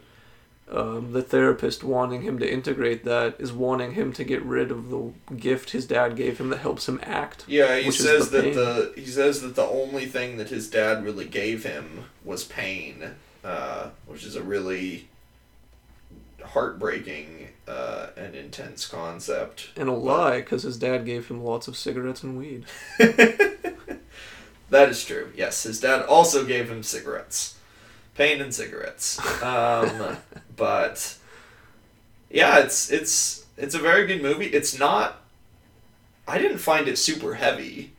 um, 0.71 1.13
the 1.13 1.23
therapist 1.23 1.83
wanting 1.83 2.23
him 2.23 2.39
to 2.41 2.53
integrate 2.53 3.05
that 3.05 3.37
is 3.39 3.53
wanting 3.53 3.93
him 3.93 4.13
to 4.13 4.25
get 4.25 4.43
rid 4.43 4.71
of 4.71 4.91
the 4.91 5.13
gift 5.35 5.71
his 5.71 5.87
dad 5.87 6.17
gave 6.17 6.39
him 6.39 6.51
that 6.51 6.59
helps 6.59 6.89
him 6.89 7.01
act. 7.03 7.45
Yeah, 7.47 7.79
he 7.79 7.91
says 7.91 8.31
the 8.31 8.43
that 8.43 8.55
the 8.55 8.93
he 9.01 9.07
says 9.07 9.41
that 9.43 9.55
the 9.55 9.65
only 9.65 10.07
thing 10.07 10.37
that 10.37 10.51
his 10.51 10.69
dad 10.69 11.05
really 11.05 11.25
gave 11.25 11.65
him 11.65 12.05
was 12.25 12.45
pain, 12.45 13.13
uh, 13.43 13.91
which 14.07 14.25
is 14.25 14.37
a 14.37 14.43
really 14.43 15.09
heartbreaking 16.45 17.49
uh, 17.67 18.09
and 18.17 18.35
intense 18.35 18.87
concept. 18.87 19.71
And 19.77 19.89
a 19.89 19.93
lie 19.93 20.41
because 20.41 20.63
his 20.63 20.79
dad 20.79 21.05
gave 21.05 21.29
him 21.29 21.43
lots 21.43 21.69
of 21.69 21.77
cigarettes 21.77 22.23
and 22.23 22.39
weed. 22.39 22.65
That 24.71 24.89
is 24.91 25.05
true. 25.05 25.33
Yes, 25.35 25.63
his 25.63 25.81
dad 25.81 26.03
also 26.03 26.45
gave 26.45 26.71
him 26.71 26.83
cigarettes, 26.83 27.57
pain 28.15 28.41
and 28.41 28.55
cigarettes. 28.55 29.19
Um, 29.43 30.19
but 30.57 31.17
yeah, 32.31 32.59
it's 32.59 32.91
it's 32.91 33.47
it's 33.57 33.75
a 33.75 33.79
very 33.79 34.07
good 34.07 34.23
movie. 34.23 34.47
It's 34.47 34.79
not. 34.79 35.21
I 36.27 36.37
didn't 36.39 36.59
find 36.59 36.89
it 36.89 36.99
super 36.99 37.35
heavy. 37.35 37.93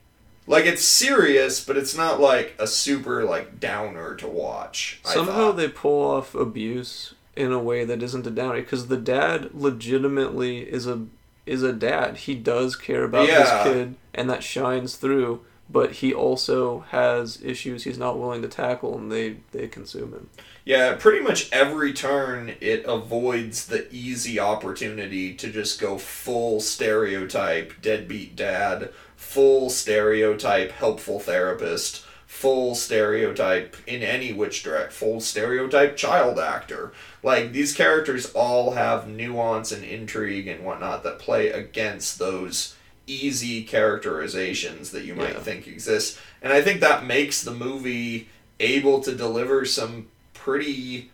Like 0.46 0.66
it's 0.66 0.84
serious, 0.84 1.64
but 1.64 1.78
it's 1.78 1.96
not 1.96 2.20
like 2.20 2.56
a 2.60 2.68
super 2.68 3.24
like 3.24 3.60
downer 3.60 4.16
to 4.16 4.28
watch. 4.28 5.00
Somehow 5.04 5.52
they 5.52 5.68
pull 5.68 6.08
off 6.08 6.36
abuse 6.36 7.16
in 7.40 7.52
a 7.54 7.60
way 7.60 7.86
that 7.86 8.04
isn't 8.04 8.28
a 8.28 8.32
downer 8.32 8.62
because 8.62 8.88
the 8.88 8.98
dad 8.98 9.50
legitimately 9.54 10.60
is 10.60 10.86
a 10.86 11.06
is 11.46 11.64
a 11.64 11.74
dad. 11.74 12.18
He 12.18 12.36
does 12.36 12.76
care 12.76 13.04
about 13.04 13.28
Yeah. 13.28 13.64
his 13.64 13.74
kid, 13.74 13.96
and 14.14 14.30
that 14.30 14.44
shines 14.44 14.96
through. 14.98 15.42
But 15.72 15.94
he 15.94 16.12
also 16.14 16.84
has 16.90 17.40
issues 17.44 17.84
he's 17.84 17.98
not 18.00 18.18
willing 18.20 18.42
to 18.42 18.48
tackle, 18.48 18.98
and 18.98 19.12
they 19.12 19.38
they 19.52 19.68
consume 19.68 20.12
him. 20.14 20.30
Yeah, 20.66 20.96
pretty 20.96 21.22
much 21.22 21.50
every 21.52 21.94
turn 21.94 22.54
it 22.60 22.84
avoids 22.86 23.68
the 23.68 23.88
easy 23.92 24.40
opportunity 24.40 25.34
to 25.36 25.50
just 25.52 25.80
go 25.80 25.98
full 25.98 26.60
stereotype 26.60 27.82
deadbeat 27.82 28.36
dad, 28.36 28.90
full 29.16 29.70
stereotype 29.70 30.72
helpful 30.72 31.20
therapist, 31.20 32.04
full 32.30 32.76
stereotype 32.76 33.76
in 33.88 34.04
any 34.04 34.32
which 34.32 34.62
direct, 34.62 34.94
full 34.94 35.20
stereotype 35.20 35.98
child 35.98 36.40
actor. 36.40 36.94
Like 37.24 37.52
these 37.52 37.74
characters 37.74 38.32
all 38.34 38.72
have 38.74 39.08
nuance 39.08 39.72
and 39.72 39.84
intrigue 39.84 40.48
and 40.48 40.64
whatnot 40.64 41.02
that 41.04 41.18
play 41.18 41.50
against 41.50 42.20
those 42.20 42.76
easy 43.08 43.64
characterizations 43.64 44.92
that 44.92 45.06
you 45.06 45.16
might 45.16 45.34
Yeah. 45.34 45.40
think 45.40 45.68
exist. 45.68 46.20
And 46.44 46.54
I 46.54 46.62
think 46.62 46.82
that 46.82 47.04
makes 47.04 47.42
the 47.42 47.52
movie 47.52 48.30
able 48.60 49.02
to 49.02 49.16
deliver 49.16 49.66
some 49.66 50.08
pretty 50.36 51.10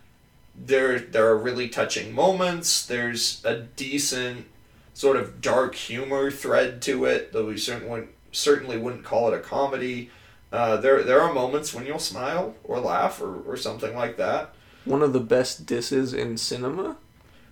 there 0.53 0.99
there 0.99 1.27
are 1.27 1.37
really 1.37 1.69
touching 1.69 2.13
moments. 2.13 2.85
There's 2.85 3.41
a 3.45 3.55
decent 3.61 4.47
sort 4.93 5.15
of 5.15 5.41
dark 5.41 5.75
humor 5.75 6.29
thread 6.29 6.81
to 6.83 7.05
it, 7.05 7.31
though 7.31 7.45
we 7.45 7.57
certainly 7.57 7.89
wouldn't, 7.89 8.11
certainly 8.33 8.77
wouldn't 8.77 9.05
call 9.05 9.29
it 9.29 9.37
a 9.37 9.39
comedy. 9.39 10.09
Uh, 10.51 10.77
there 10.77 11.03
there 11.03 11.19
are 11.21 11.33
moments 11.33 11.73
when 11.73 11.85
you'll 11.85 11.99
smile 11.99 12.55
or 12.63 12.79
laugh 12.79 13.21
or, 13.21 13.41
or 13.41 13.57
something 13.57 13.95
like 13.95 14.17
that. 14.17 14.53
One 14.85 15.01
of 15.01 15.13
the 15.13 15.19
best 15.19 15.65
disses 15.65 16.13
in 16.13 16.37
cinema. 16.37 16.97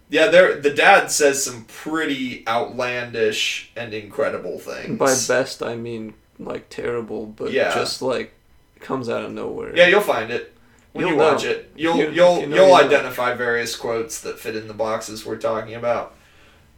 Yeah, 0.09 0.27
there 0.27 0.59
the 0.59 0.69
dad 0.69 1.09
says 1.11 1.43
some 1.43 1.65
pretty 1.65 2.43
outlandish 2.47 3.71
and 3.75 3.93
incredible 3.93 4.59
things. 4.59 4.97
By 4.99 5.07
best, 5.27 5.63
I 5.63 5.75
mean 5.75 6.13
like 6.39 6.69
terrible, 6.69 7.25
but 7.25 7.51
Yeah. 7.51 7.73
just 7.73 8.01
like 8.01 8.33
comes 8.79 9.09
out 9.09 9.23
of 9.23 9.31
nowhere. 9.31 9.75
Yeah, 9.75 9.87
you'll 9.87 10.01
find 10.01 10.29
it 10.31 10.53
when 10.91 11.05
You'll 11.07 11.15
you 11.15 11.19
watch 11.21 11.43
know. 11.43 11.49
it. 11.51 11.71
You'll 11.75 11.97
You- 11.97 12.09
you'll 12.11 12.39
you 12.41 12.47
know 12.47 12.55
you'll 12.55 12.67
you 12.67 12.71
know. 12.71 12.75
identify 12.75 13.33
various 13.33 13.75
quotes 13.75 14.21
that 14.21 14.39
fit 14.39 14.55
in 14.55 14.67
the 14.67 14.73
boxes 14.73 15.25
we're 15.25 15.37
talking 15.37 15.73
about. 15.73 16.13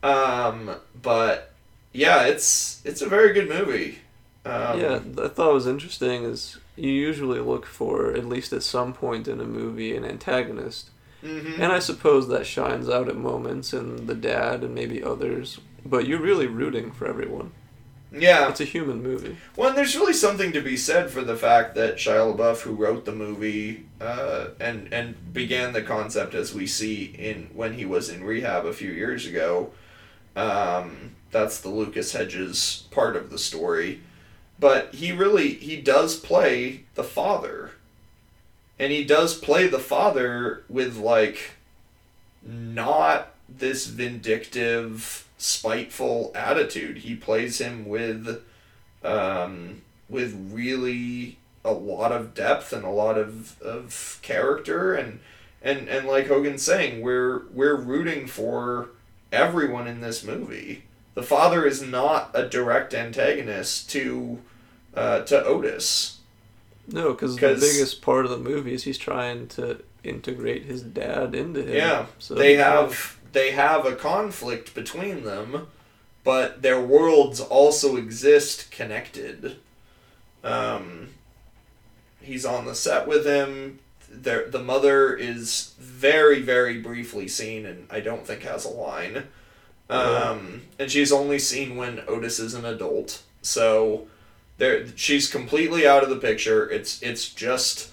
Um, 0.02 0.72
but 1.02 1.52
yeah, 1.94 2.24
it's 2.24 2.82
it's 2.86 3.02
a 3.02 3.10
very 3.10 3.34
good 3.34 3.50
movie. 3.50 4.00
Um, 4.46 4.80
yeah, 4.80 5.00
I 5.24 5.28
thought 5.28 5.50
it 5.50 5.54
was 5.54 5.68
interesting 5.68 6.24
is 6.24 6.58
you 6.76 6.92
usually 6.92 7.40
look 7.40 7.66
for 7.66 8.12
at 8.14 8.26
least 8.26 8.54
at 8.54 8.64
some 8.64 8.94
point 8.94 9.28
in 9.28 9.40
a 9.42 9.46
movie 9.46 9.96
an 9.96 10.06
antagonist, 10.06 10.92
mhm. 11.24 11.56
and 11.56 11.72
I 11.72 11.80
suppose 11.80 12.28
that 12.28 12.46
shines 12.46 12.88
out 12.90 13.10
at 13.10 13.16
moments 13.18 13.74
in 13.74 14.06
the 14.06 14.14
dad 14.16 14.64
and 14.64 14.76
maybe 14.76 15.04
others. 15.04 15.60
But 15.86 16.08
you're 16.08 16.22
really 16.22 16.48
rooting 16.48 16.92
for 16.92 17.08
everyone. 17.08 17.52
yeah. 18.12 18.48
It's 18.50 18.62
a 18.62 18.66
human 18.66 19.02
movie. 19.04 19.38
Well, 19.56 19.70
and 19.70 19.78
there's 19.78 19.96
really 19.96 20.14
something 20.14 20.52
to 20.54 20.62
be 20.62 20.78
said 20.78 21.10
for 21.12 21.22
the 21.24 21.36
fact 21.36 21.76
that 21.76 21.96
Shia 21.98 22.36
LaBeouf, 22.36 22.62
who 22.62 22.74
wrote 22.74 23.06
the 23.06 23.12
movie 23.12 23.86
uh, 24.00 24.50
and 24.60 24.92
and 24.94 25.34
began 25.34 25.74
the 25.74 25.82
concept 25.82 26.34
as 26.34 26.54
we 26.54 26.68
see 26.68 27.06
in 27.18 27.50
when 27.54 27.74
he 27.74 27.86
was 27.86 28.10
in 28.10 28.24
rehab 28.24 28.66
a 28.66 28.74
few 28.74 28.92
years 28.92 29.26
ago, 29.26 29.72
um, 30.36 31.16
that's 31.32 31.60
the 31.62 31.70
Lucas 31.70 32.14
Hedges 32.14 32.88
part 32.92 33.16
of 33.16 33.30
the 33.30 33.40
story. 33.40 34.02
But 34.60 34.96
he 34.96 35.12
really 35.12 35.54
he 35.56 35.82
does 35.82 36.20
play 36.20 36.86
the 36.96 37.04
father, 37.04 37.72
and 38.80 38.92
he 38.92 39.04
does 39.04 39.38
play 39.38 39.68
the 39.68 39.80
father 39.80 40.64
with 40.70 40.98
like 40.98 41.52
not 42.44 43.34
this 43.50 43.88
vindictive, 43.88 45.28
spiteful 45.38 46.32
attitude. 46.34 47.00
He 47.00 47.16
plays 47.16 47.60
him 47.60 47.86
with 47.86 48.44
um, 49.04 49.82
with 50.10 50.50
really 50.52 51.38
a 51.64 51.74
lot 51.74 52.12
of 52.12 52.34
depth 52.34 52.72
and 52.72 52.86
a 52.86 52.90
lot 52.90 53.18
of, 53.18 53.60
of 53.62 54.20
character 54.22 54.94
and 54.94 55.20
and 55.62 55.90
and 55.90 56.08
like 56.08 56.28
Hogan's 56.28 56.62
saying, 56.62 57.02
we're 57.02 57.44
we're 57.52 57.76
rooting 57.76 58.28
for 58.28 58.90
everyone 59.32 59.88
in 59.88 60.02
this 60.02 60.24
movie. 60.24 60.84
The 61.16 61.24
father 61.24 61.66
is 61.66 61.82
not 61.82 62.32
a 62.34 62.48
direct 62.48 62.94
antagonist 62.94 63.90
to 63.92 64.40
uh, 64.94 65.22
to 65.22 65.44
Otis. 65.44 66.20
No, 66.88 67.14
because 67.14 67.36
the 67.38 67.56
biggest 67.56 68.02
part 68.02 68.26
of 68.26 68.32
the 68.32 68.38
movie 68.38 68.74
is 68.74 68.84
he's 68.84 68.98
trying 68.98 69.48
to 69.50 69.82
integrate 70.04 70.66
his 70.66 70.84
dad 70.84 71.34
into 71.34 71.64
him. 71.64 71.76
Yeah, 71.76 72.06
so 72.20 72.36
they 72.36 72.56
have 72.56 73.18
they 73.32 73.52
have 73.52 73.86
a 73.86 73.96
conflict 73.96 74.76
between 74.76 75.24
them, 75.24 75.68
but 76.24 76.62
their 76.62 76.80
worlds 76.80 77.40
also 77.40 77.96
exist 77.96 78.70
connected. 78.70 79.58
Um, 80.44 81.10
he's 82.22 82.46
on 82.46 82.66
the 82.66 82.76
set 82.76 83.08
with 83.08 83.26
him. 83.26 83.80
There, 84.10 84.48
the 84.50 84.64
mother 84.64 85.16
is 85.16 85.74
very, 85.80 86.42
very 86.42 86.80
briefly 86.80 87.28
seen, 87.28 87.66
and 87.66 87.88
I 87.90 88.00
don't 88.00 88.28
think 88.28 88.44
has 88.44 88.64
a 88.64 88.70
line. 88.70 89.28
Um, 89.90 90.64
and 90.80 90.90
she's 90.90 91.12
only 91.12 91.38
seen 91.40 91.76
when 91.78 92.02
Otis 92.08 92.40
is 92.40 92.54
an 92.56 92.66
adult, 92.66 93.22
so 93.42 94.08
there 94.58 94.86
she's 94.96 95.30
completely 95.30 95.86
out 95.86 96.02
of 96.04 96.10
the 96.10 96.16
picture. 96.18 96.68
It's 96.70 97.02
it's 97.04 97.30
just 97.30 97.92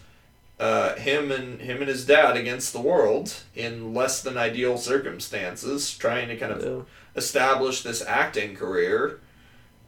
uh, 0.59 0.95
him 0.95 1.31
and 1.31 1.61
him 1.61 1.79
and 1.79 1.89
his 1.89 2.07
dad 2.07 2.37
against 2.37 2.73
the 2.73 2.81
world 2.81 3.35
in 3.55 3.93
less 3.93 4.23
than 4.23 4.39
ideal 4.39 4.79
circumstances, 4.79 5.97
trying 5.99 6.29
to 6.29 6.37
kind 6.37 6.53
of 6.53 6.65
Yeah. 6.65 6.83
establish 7.15 7.83
this 7.83 8.03
acting 8.07 8.55
career. 8.57 9.19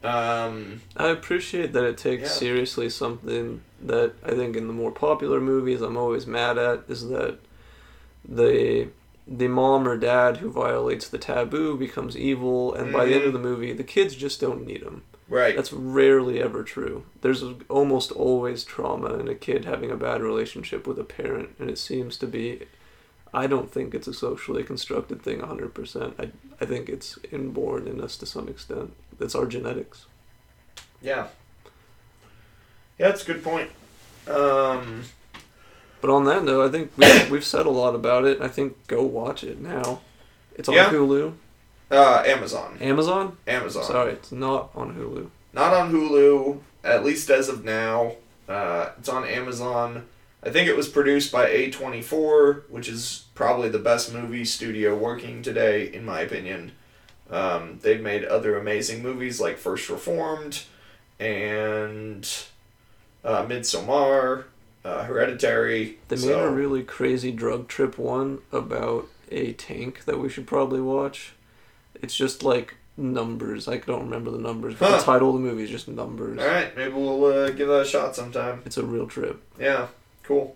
Um, 0.03 0.81
I 0.95 1.07
appreciate 1.07 1.73
that 1.73 1.83
it 1.83 1.97
takes 1.97 2.23
Yeah. 2.23 2.27
seriously 2.29 2.89
something 2.89 3.61
that 3.81 4.13
I 4.23 4.31
think 4.31 4.55
in 4.55 4.67
the 4.67 4.73
more 4.73 4.91
popular 4.91 5.41
movies 5.41 5.81
I'm 5.81 5.97
always 5.97 6.27
mad 6.27 6.59
at 6.59 6.83
is 6.87 7.07
that 7.09 7.39
the 8.27 8.89
the 9.27 9.47
mom 9.47 9.87
or 9.87 9.97
dad 9.97 10.37
who 10.37 10.51
violates 10.51 11.09
the 11.09 11.17
taboo 11.17 11.77
becomes 11.77 12.15
evil, 12.17 12.73
and 12.73 12.93
by 12.93 13.05
the 13.05 13.15
end 13.15 13.23
of 13.23 13.33
the 13.33 13.39
movie, 13.39 13.73
the 13.73 13.83
kids 13.83 14.15
just 14.15 14.39
don't 14.39 14.65
need 14.65 14.83
him. 14.83 15.03
right. 15.27 15.55
That's 15.55 15.73
rarely 15.73 16.41
ever 16.41 16.63
true. 16.63 17.05
There's 17.21 17.43
almost 17.69 18.11
always 18.11 18.63
trauma 18.63 19.15
in 19.17 19.27
a 19.27 19.35
kid 19.35 19.65
having 19.65 19.89
a 19.89 19.97
bad 19.97 20.21
relationship 20.21 20.85
with 20.85 20.99
a 20.99 21.03
parent, 21.03 21.55
and 21.59 21.69
it 21.69 21.77
seems 21.79 22.17
to 22.17 22.27
be. 22.27 22.67
I 23.33 23.47
don't 23.47 23.69
think 23.69 23.93
it's 23.93 24.07
a 24.07 24.13
socially 24.13 24.63
constructed 24.63 25.21
thing 25.21 25.39
100%. 25.39 26.13
I, 26.17 26.31
I 26.61 26.65
think 26.65 26.87
it's 26.87 27.19
inborn 27.31 27.85
in 27.85 27.99
us 27.99 28.15
to 28.17 28.25
some 28.25 28.47
extent. 28.47 28.93
It's 29.19 29.35
our 29.35 29.45
genetics. 29.45 30.05
Yeah. 31.01 31.27
Yeah, 32.97 33.09
that's 33.09 33.23
a 33.23 33.25
good 33.25 33.43
point. 33.43 33.71
Um, 34.29 35.03
But 36.05 36.13
on 36.13 36.25
that 36.25 36.43
note, 36.43 36.63
I 36.67 36.69
think 36.71 36.91
we, 36.97 37.29
we've 37.31 37.43
said 37.43 37.65
a 37.65 37.71
lot 37.71 37.95
about 37.95 38.25
it. 38.25 38.39
I 38.39 38.47
think 38.47 38.85
go 38.85 39.01
watch 39.01 39.43
it 39.43 39.59
now. 39.59 40.01
It's 40.55 40.69
on 40.69 40.75
Yeah. 40.75 40.91
Hulu. 40.91 41.33
uh, 41.89 42.21
Amazon. 42.27 42.77
Amazon? 42.79 43.37
Amazon. 43.47 43.83
Sorry, 43.85 44.11
it's 44.11 44.31
not 44.31 44.69
on 44.75 44.93
Hulu. 44.93 45.29
Not 45.51 45.73
on 45.73 45.91
Hulu, 45.91 46.59
at 46.83 47.03
least 47.03 47.31
as 47.31 47.49
of 47.49 47.63
now. 47.65 48.17
Uh, 48.47 48.89
it's 48.99 49.09
on 49.09 49.25
Amazon. 49.27 50.05
I 50.43 50.51
think 50.51 50.69
it 50.69 50.77
was 50.77 50.87
produced 50.87 51.31
by 51.31 51.49
A24, 51.49 52.69
which 52.69 52.87
is 52.87 53.25
probably 53.33 53.69
the 53.69 53.79
best 53.79 54.13
movie 54.13 54.45
studio 54.45 54.95
working 54.95 55.41
today, 55.41 55.91
in 55.91 56.05
my 56.05 56.19
opinion. 56.19 56.73
Um, 57.31 57.79
they've 57.81 57.99
made 57.99 58.23
other 58.25 58.59
amazing 58.59 59.01
movies 59.01 59.41
like 59.41 59.57
First 59.57 59.89
Reformed 59.89 60.61
and 61.19 62.31
uh, 63.23 63.43
Midsommar, 63.47 64.43
uh, 64.85 65.03
Hereditary. 65.03 65.97
They 66.07 66.15
made 66.17 66.31
a 66.31 66.49
really 66.49 66.83
crazy 66.83 67.31
drug 67.31 67.67
trip 67.67 67.97
one 67.97 68.39
about 68.51 69.07
a 69.31 69.53
tank 69.53 70.05
that 70.05 70.19
we 70.19 70.29
should 70.29 70.45
probably 70.47 70.79
watch. 70.79 71.33
It's 71.95 72.15
just 72.15 72.43
like 72.43 72.75
numbers. 72.95 73.67
I 73.67 73.77
don't 73.77 74.03
remember 74.03 74.29
the 74.31 74.37
numbers, 74.37 74.75
but 74.79 74.91
Huh. 74.91 74.97
the 74.97 75.03
title 75.03 75.29
of 75.29 75.35
the 75.35 75.41
movie 75.41 75.63
is 75.63 75.69
just 75.69 75.87
numbers. 75.87 76.39
All 76.39 76.45
right, 76.47 76.75
maybe 76.77 76.93
we'll 76.93 77.25
uh, 77.25 77.49
give 77.49 77.67
that 77.67 77.81
a 77.81 77.85
shot 77.85 78.15
sometime. 78.15 78.61
It's 78.65 78.77
a 78.77 78.83
real 78.85 79.07
trip. 79.07 79.41
Yeah, 79.59 79.87
cool. 80.23 80.55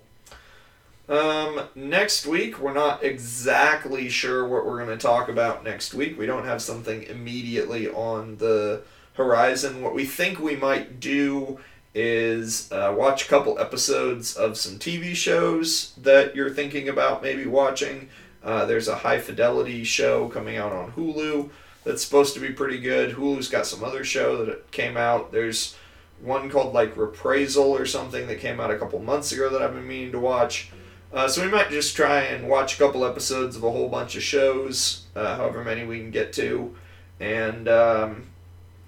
Um, 1.10 1.62
next 1.74 2.28
week, 2.28 2.60
we're 2.60 2.74
not 2.74 3.04
exactly 3.04 4.10
sure 4.10 4.48
what 4.48 4.65
we're 4.65 4.78
going 4.86 4.96
to 4.96 5.02
talk 5.02 5.28
about 5.28 5.63
next 5.63 5.96
week. 5.96 6.20
We 6.20 6.28
don't 6.28 6.46
have 6.46 6.62
something 6.62 7.02
immediately 7.04 7.89
on 7.89 8.38
the 8.38 8.84
horizon. 9.15 9.82
What 9.82 9.96
we 9.96 10.06
think 10.06 10.39
we 10.39 10.56
might 10.56 11.00
do 11.00 11.60
is 11.93 12.71
uh, 12.71 12.93
watch 12.97 13.25
a 13.25 13.28
couple 13.28 13.60
episodes 13.60 14.36
of 14.36 14.58
some 14.58 14.78
TV 14.78 15.15
shows 15.15 15.93
that 15.97 16.36
you're 16.36 16.49
thinking 16.49 16.88
about 16.88 17.23
maybe 17.23 17.45
watching. 17.45 18.10
Uh, 18.43 18.65
there's 18.65 18.88
a 18.88 18.97
high 18.97 19.19
fidelity 19.19 19.84
show 19.84 20.30
coming 20.30 20.58
out 20.58 20.71
on 20.71 20.91
Hulu 20.91 21.49
that's 21.84 22.04
supposed 22.04 22.34
to 22.36 22.39
be 22.39 22.52
pretty 22.52 22.80
good. 22.80 23.15
Hulu's 23.15 23.49
got 23.49 23.65
some 23.65 23.84
other 23.84 24.04
show 24.04 24.45
that 24.45 24.71
came 24.71 24.97
out. 24.97 25.32
There's 25.32 25.75
one 26.21 26.49
called 26.49 26.73
like 26.73 26.95
Reprisal 26.95 27.75
or 27.75 27.86
something 27.86 28.28
that 28.28 28.39
came 28.39 28.60
out 28.60 28.71
a 28.71 28.78
couple 28.78 28.99
months 28.99 29.32
ago 29.32 29.49
that 29.49 29.62
I've 29.62 29.73
been 29.73 29.88
meaning 29.88 30.12
to 30.12 30.19
watch. 30.19 30.69
Uh, 31.12 31.28
so 31.28 31.43
we 31.43 31.49
might 31.49 31.71
just 31.71 31.95
try 31.95 32.21
and 32.21 32.47
watch 32.47 32.75
a 32.75 32.78
couple 32.78 33.04
episodes 33.04 33.56
of 33.56 33.63
a 33.63 33.71
whole 33.71 33.89
bunch 33.89 34.15
of 34.15 34.21
shows, 34.21 35.06
uh, 35.15 35.38
however 35.38 35.63
many 35.63 35.84
we 35.84 35.97
can 35.97 36.12
get 36.12 36.32
to, 36.34 36.75
and 37.19 37.67
um, 37.67 38.28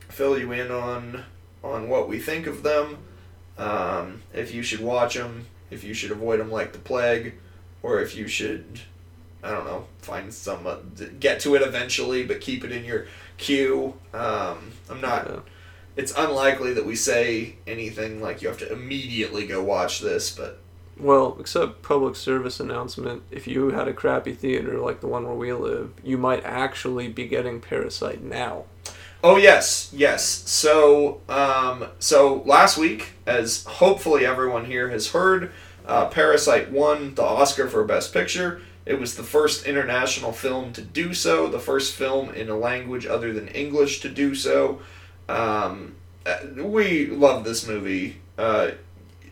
fill 0.08 0.38
you 0.38 0.52
in 0.52 0.70
on 0.70 1.26
on 1.64 1.90
what 1.90 2.08
we 2.10 2.20
think 2.20 2.48
of 2.48 2.64
them. 2.64 2.98
Um, 3.58 4.22
if 4.34 4.54
you 4.54 4.64
should 4.64 4.82
watch 4.82 5.16
them, 5.16 5.46
if 5.70 5.84
you 5.84 5.94
should 5.94 6.12
avoid 6.12 6.40
them 6.40 6.52
like 6.52 6.74
the 6.74 6.80
plague, 6.80 7.36
or 7.84 8.00
if 8.00 8.16
you 8.16 8.28
should, 8.28 8.80
I 9.44 9.52
don't 9.52 9.66
know, 9.66 9.86
find 10.00 10.34
some 10.34 10.66
uh, 10.66 10.78
get 11.20 11.40
to 11.42 11.56
it 11.56 11.62
eventually, 11.62 12.24
but 12.24 12.42
keep 12.42 12.64
it 12.64 12.72
in 12.72 12.84
your 12.86 13.08
queue. 13.38 13.96
Um, 14.14 14.72
I'm 14.90 15.02
not 15.02 15.28
Yeah. 15.28 15.40
it's 15.96 16.14
unlikely 16.18 16.74
that 16.74 16.86
we 16.86 16.96
say 16.96 17.56
anything 17.68 18.22
like 18.22 18.42
you 18.42 18.48
have 18.48 18.58
to 18.60 18.72
immediately 18.72 19.46
go 19.46 19.62
watch 19.64 20.00
this, 20.00 20.32
but 20.32 20.60
Well, 20.98 21.38
except 21.40 21.82
public 21.82 22.16
service 22.16 22.60
announcement, 22.60 23.24
if 23.32 23.48
you 23.48 23.72
had 23.72 23.88
a 23.88 23.94
crappy 23.94 24.34
theater 24.34 24.78
like 24.80 25.02
the 25.02 25.08
one 25.08 25.26
where 25.26 25.34
we 25.36 25.52
live, 25.54 25.92
you 26.04 26.18
might 26.18 26.44
actually 26.46 27.08
be 27.08 27.26
getting 27.28 27.60
Parasite 27.62 28.22
now. 28.24 28.66
Oh 29.24 29.38
yes, 29.38 29.90
yes. 29.94 30.24
So 30.24 31.22
um, 31.30 31.86
so 32.00 32.44
last 32.46 32.78
week, 32.78 33.14
as 33.26 33.64
hopefully 33.66 34.26
everyone 34.26 34.66
here 34.66 34.90
has 34.90 35.12
heard, 35.12 35.52
uh, 35.86 36.08
Parasite 36.08 36.72
won 36.72 37.16
the 37.16 37.24
Oscar 37.24 37.68
for 37.68 37.84
Best 37.84 38.14
Picture. 38.14 38.62
It 38.86 39.00
was 39.00 39.16
the 39.16 39.24
first 39.24 39.66
international 39.66 40.32
film 40.32 40.74
to 40.74 40.82
do 40.82 41.14
so, 41.14 41.48
the 41.48 41.60
first 41.60 41.94
film 41.94 42.30
in 42.32 42.50
a 42.50 42.58
language 42.58 43.06
other 43.06 43.32
than 43.32 43.48
English 43.50 44.02
to 44.02 44.10
do 44.10 44.34
so. 44.34 44.82
Um, 45.30 45.96
uh, 46.26 46.38
we 46.58 47.08
love 47.08 47.44
this 47.44 47.68
movie. 47.68 48.18
Uh, 48.38 48.72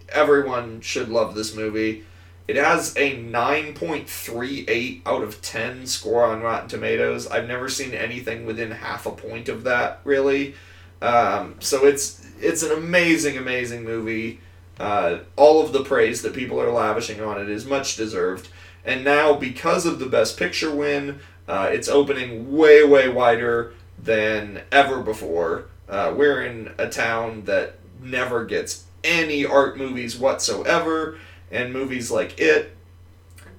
everyone 0.10 0.82
should 0.82 1.10
love 1.10 1.36
this 1.36 1.56
movie. 1.56 2.06
It 2.49 2.55
has 2.55 2.97
a 2.97 3.15
9.38 3.15 5.01
out 5.05 5.21
of 5.21 5.39
10 5.39 5.85
score 5.85 6.23
on 6.23 6.41
Rotten 6.41 6.67
Tomatoes. 6.67 7.27
I've 7.27 7.47
never 7.47 7.69
seen 7.69 7.93
anything 7.93 8.47
within 8.47 8.71
half 8.71 9.05
a 9.05 9.12
point 9.12 9.49
of 9.49 9.65
that, 9.65 9.99
really. 10.03 10.55
Um, 10.99 11.57
so 11.59 11.85
it's 11.85 12.25
it's 12.41 12.63
an 12.63 12.71
amazing, 12.71 13.38
amazing 13.38 13.83
movie. 13.83 14.39
Uh, 14.79 15.19
all 15.35 15.63
of 15.63 15.73
the 15.73 15.83
praise 15.83 16.23
that 16.23 16.33
people 16.33 16.59
are 16.59 16.71
lavishing 16.71 17.21
on 17.21 17.39
it 17.39 17.51
is 17.51 17.67
much 17.67 17.95
deserved. 17.95 18.49
And 18.83 19.03
now, 19.03 19.35
because 19.35 19.85
of 19.85 19.99
the 19.99 20.07
Best 20.07 20.35
Picture 20.35 20.73
win, 20.73 21.19
uh, 21.47 21.69
it's 21.71 21.88
opening 21.88 22.57
way, 22.57 22.83
way 22.83 23.09
wider 23.09 23.73
than 24.01 24.63
ever 24.71 25.03
before. 25.03 25.65
Uh, 25.88 26.15
we're 26.17 26.43
in 26.43 26.73
a 26.79 26.89
town 26.89 27.43
that 27.43 27.75
never 28.01 28.43
gets 28.43 28.85
any 29.03 29.45
art 29.45 29.77
movies 29.77 30.17
whatsoever, 30.17 31.19
and 31.51 31.73
movies 31.73 32.12
like 32.12 32.39
It 32.39 32.75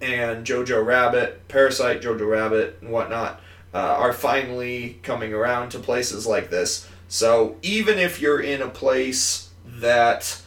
and 0.00 0.46
Jojo 0.46 0.85
Rabbit, 0.85 1.46
Parasite, 1.48 2.00
Jojo 2.00 2.29
Rabbit, 2.29 2.79
and 2.81 2.90
whatnot 2.90 3.40
uh, 3.72 3.79
are 3.79 4.12
finally 4.12 4.98
coming 5.03 5.33
around 5.33 5.70
to 5.70 5.79
places 5.79 6.26
like 6.26 6.50
this. 6.50 6.88
So 7.09 7.57
even 7.62 7.98
if 7.98 8.20
you're 8.20 8.40
in 8.40 8.62
a 8.62 8.68
place 8.68 9.50
that 9.66 10.40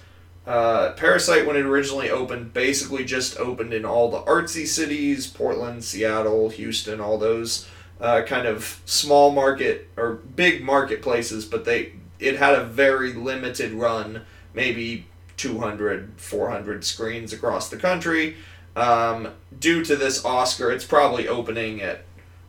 uh, 0.45 0.91
Parasite, 0.93 1.45
when 1.45 1.56
it 1.56 1.65
originally 1.65 2.10
opened, 2.10 2.53
basically 2.53 3.06
just 3.06 3.38
opened 3.39 3.73
in 3.73 3.86
all 3.86 4.12
the 4.12 4.21
artsy 4.21 4.65
cities 4.65 5.27
Portland, 5.27 5.84
Seattle, 5.84 6.49
Houston, 6.49 6.99
all 6.99 7.17
those 7.17 7.67
uh, 8.01 8.23
kind 8.23 8.47
of 8.47 8.82
small 8.86 9.32
market 9.32 9.88
or 9.95 10.13
big 10.36 10.63
marketplaces, 10.63 11.45
but 11.45 11.65
they 11.65 11.93
it 12.19 12.38
had 12.38 12.56
a 12.56 12.63
very 12.63 13.13
limited 13.13 13.73
run, 13.73 14.21
maybe 14.53 15.06
200, 15.38 16.13
400 16.17 16.84
screens 16.84 17.34
across 17.34 17.69
the 17.69 17.78
country. 17.78 18.36
Um, 18.76 19.30
due 19.60 19.84
to 19.84 19.96
this 19.96 20.26
Oscar, 20.26 20.72
it's 20.72 20.86
probably 20.86 21.28
opening 21.28 21.82
at, 21.82 22.04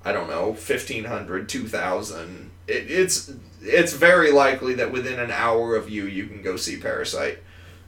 I 0.04 0.12
don't 0.12 0.28
know, 0.28 0.46
1,500, 0.46 1.48
2,000. 1.48 2.50
It, 2.66 2.90
it's, 2.90 3.32
it's 3.62 3.92
very 3.92 4.30
likely 4.32 4.74
that 4.74 4.92
within 4.92 5.18
an 5.18 5.30
hour 5.30 5.76
of 5.76 5.90
you, 5.90 6.06
you 6.06 6.26
can 6.26 6.42
go 6.42 6.56
see 6.56 6.78
Parasite. 6.78 7.38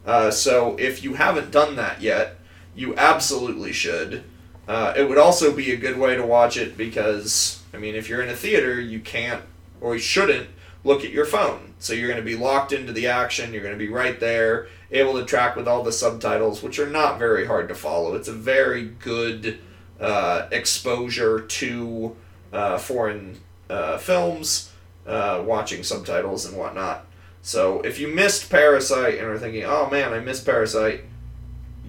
Uh, 0.04 0.30
so 0.30 0.76
if 0.76 1.02
you 1.02 1.14
haven't 1.14 1.50
done 1.50 1.76
that 1.76 2.00
yet, 2.00 2.36
you 2.74 2.94
absolutely 2.96 3.72
should. 3.72 4.24
Uh, 4.68 4.92
it 4.96 5.08
would 5.08 5.18
also 5.18 5.52
be 5.52 5.72
a 5.72 5.76
good 5.76 5.98
way 5.98 6.16
to 6.16 6.26
watch 6.26 6.56
it 6.56 6.76
because, 6.76 7.62
I 7.72 7.78
mean, 7.78 7.94
if 7.94 8.08
you're 8.08 8.22
in 8.22 8.28
a 8.28 8.36
theater, 8.36 8.80
you 8.80 9.00
can't 9.00 9.42
or 9.80 9.94
you 9.94 10.00
shouldn't 10.00 10.48
look 10.84 11.04
at 11.04 11.10
your 11.10 11.24
phone. 11.24 11.74
So 11.78 11.92
you're 11.92 12.08
going 12.08 12.20
to 12.20 12.24
be 12.24 12.36
locked 12.36 12.72
into 12.72 12.92
the 12.92 13.08
action, 13.08 13.52
you're 13.52 13.62
going 13.62 13.74
to 13.74 13.78
be 13.78 13.92
right 13.92 14.18
there, 14.18 14.68
able 14.90 15.14
to 15.14 15.24
track 15.24 15.56
with 15.56 15.66
all 15.66 15.82
the 15.82 15.92
subtitles, 15.92 16.62
which 16.62 16.78
are 16.78 16.88
not 16.88 17.18
very 17.18 17.46
hard 17.46 17.68
to 17.68 17.74
follow. 17.74 18.14
It's 18.14 18.28
a 18.28 18.32
very 18.32 18.84
good 18.84 19.58
uh, 20.00 20.48
exposure 20.50 21.40
to 21.40 22.16
uh, 22.52 22.78
foreign 22.78 23.40
uh, 23.68 23.98
films, 23.98 24.72
uh, 25.06 25.42
watching 25.44 25.82
subtitles 25.82 26.46
and 26.46 26.56
whatnot. 26.56 27.06
So 27.42 27.80
if 27.82 27.98
you 27.98 28.08
missed 28.08 28.50
Parasite 28.50 29.18
and 29.18 29.26
are 29.26 29.38
thinking, 29.38 29.64
oh 29.64 29.88
man, 29.90 30.12
I 30.12 30.20
missed 30.20 30.44
Parasite, 30.44 31.04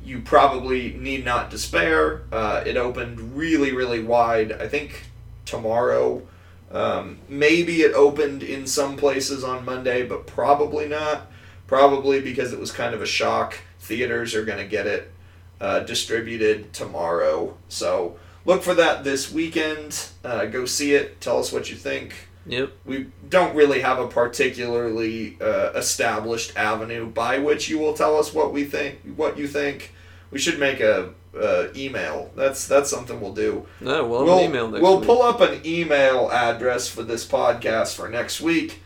you 0.06 0.22
probably 0.22 0.94
need 0.94 1.26
not 1.26 1.50
despair. 1.50 2.24
Uh, 2.32 2.64
it 2.66 2.78
opened 2.78 3.36
really, 3.36 3.74
really 3.74 4.02
wide. 4.02 4.52
I 4.52 4.68
think 4.68 5.04
tomorrow. 5.46 6.22
Um, 6.70 7.20
maybe 7.30 7.82
it 7.82 7.94
opened 7.94 8.44
in 8.44 8.68
some 8.68 8.98
places 8.98 9.44
on 9.44 9.66
Monday, 9.66 10.06
but 10.06 10.28
probably 10.28 10.88
not. 10.88 11.32
Probably 11.68 12.22
because 12.22 12.54
it 12.54 12.60
was 12.60 12.72
kind 12.72 12.94
of 12.96 13.02
a 13.02 13.06
shock. 13.06 13.60
Theaters 13.80 14.34
are 14.36 14.46
going 14.46 14.60
to 14.60 14.66
get 14.66 14.88
it 14.88 15.12
uh, 15.60 15.82
distributed 15.82 16.74
tomorrow. 16.74 17.58
So 17.68 18.18
look 18.46 18.64
for 18.64 18.74
that 18.76 19.04
this 19.04 19.32
weekend. 19.32 20.08
Uh, 20.24 20.46
go 20.46 20.66
see 20.66 20.94
it. 20.94 21.20
Tell 21.22 21.40
us 21.40 21.52
what 21.52 21.70
you 21.70 21.76
think. 21.76 22.28
Yep. 22.46 22.72
We 22.86 23.08
don't 23.30 23.56
really 23.56 23.82
have 23.82 24.00
a 24.00 24.08
particularly 24.08 25.38
uh, 25.42 25.72
established 25.76 26.56
avenue 26.56 27.06
by 27.08 27.40
which 27.40 27.68
you 27.70 27.78
will 27.78 27.94
tell 27.94 28.18
us 28.18 28.34
what 28.34 28.54
we 28.54 28.64
think, 28.64 29.00
what 29.16 29.38
you 29.38 29.48
think. 29.48 29.94
We 30.32 30.40
should 30.40 30.60
make 30.60 30.80
a 30.80 31.14
uh, 31.38 31.68
email. 31.76 32.32
That's 32.36 32.68
that's 32.68 32.90
something 32.90 33.20
we'll 33.20 33.34
do. 33.34 33.66
No, 33.82 34.08
we'll 34.08 34.24
we'll, 34.26 34.40
an 34.40 34.46
email 34.46 34.70
next 34.70 34.82
we'll 34.82 35.00
week. 35.00 35.08
pull 35.08 35.22
up 35.22 35.42
an 35.42 35.62
email 35.66 36.30
address 36.32 36.88
for 36.88 37.04
this 37.04 37.26
podcast 37.28 37.96
for 37.96 38.08
next 38.10 38.40
week. 38.42 38.82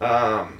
Um, 0.00 0.58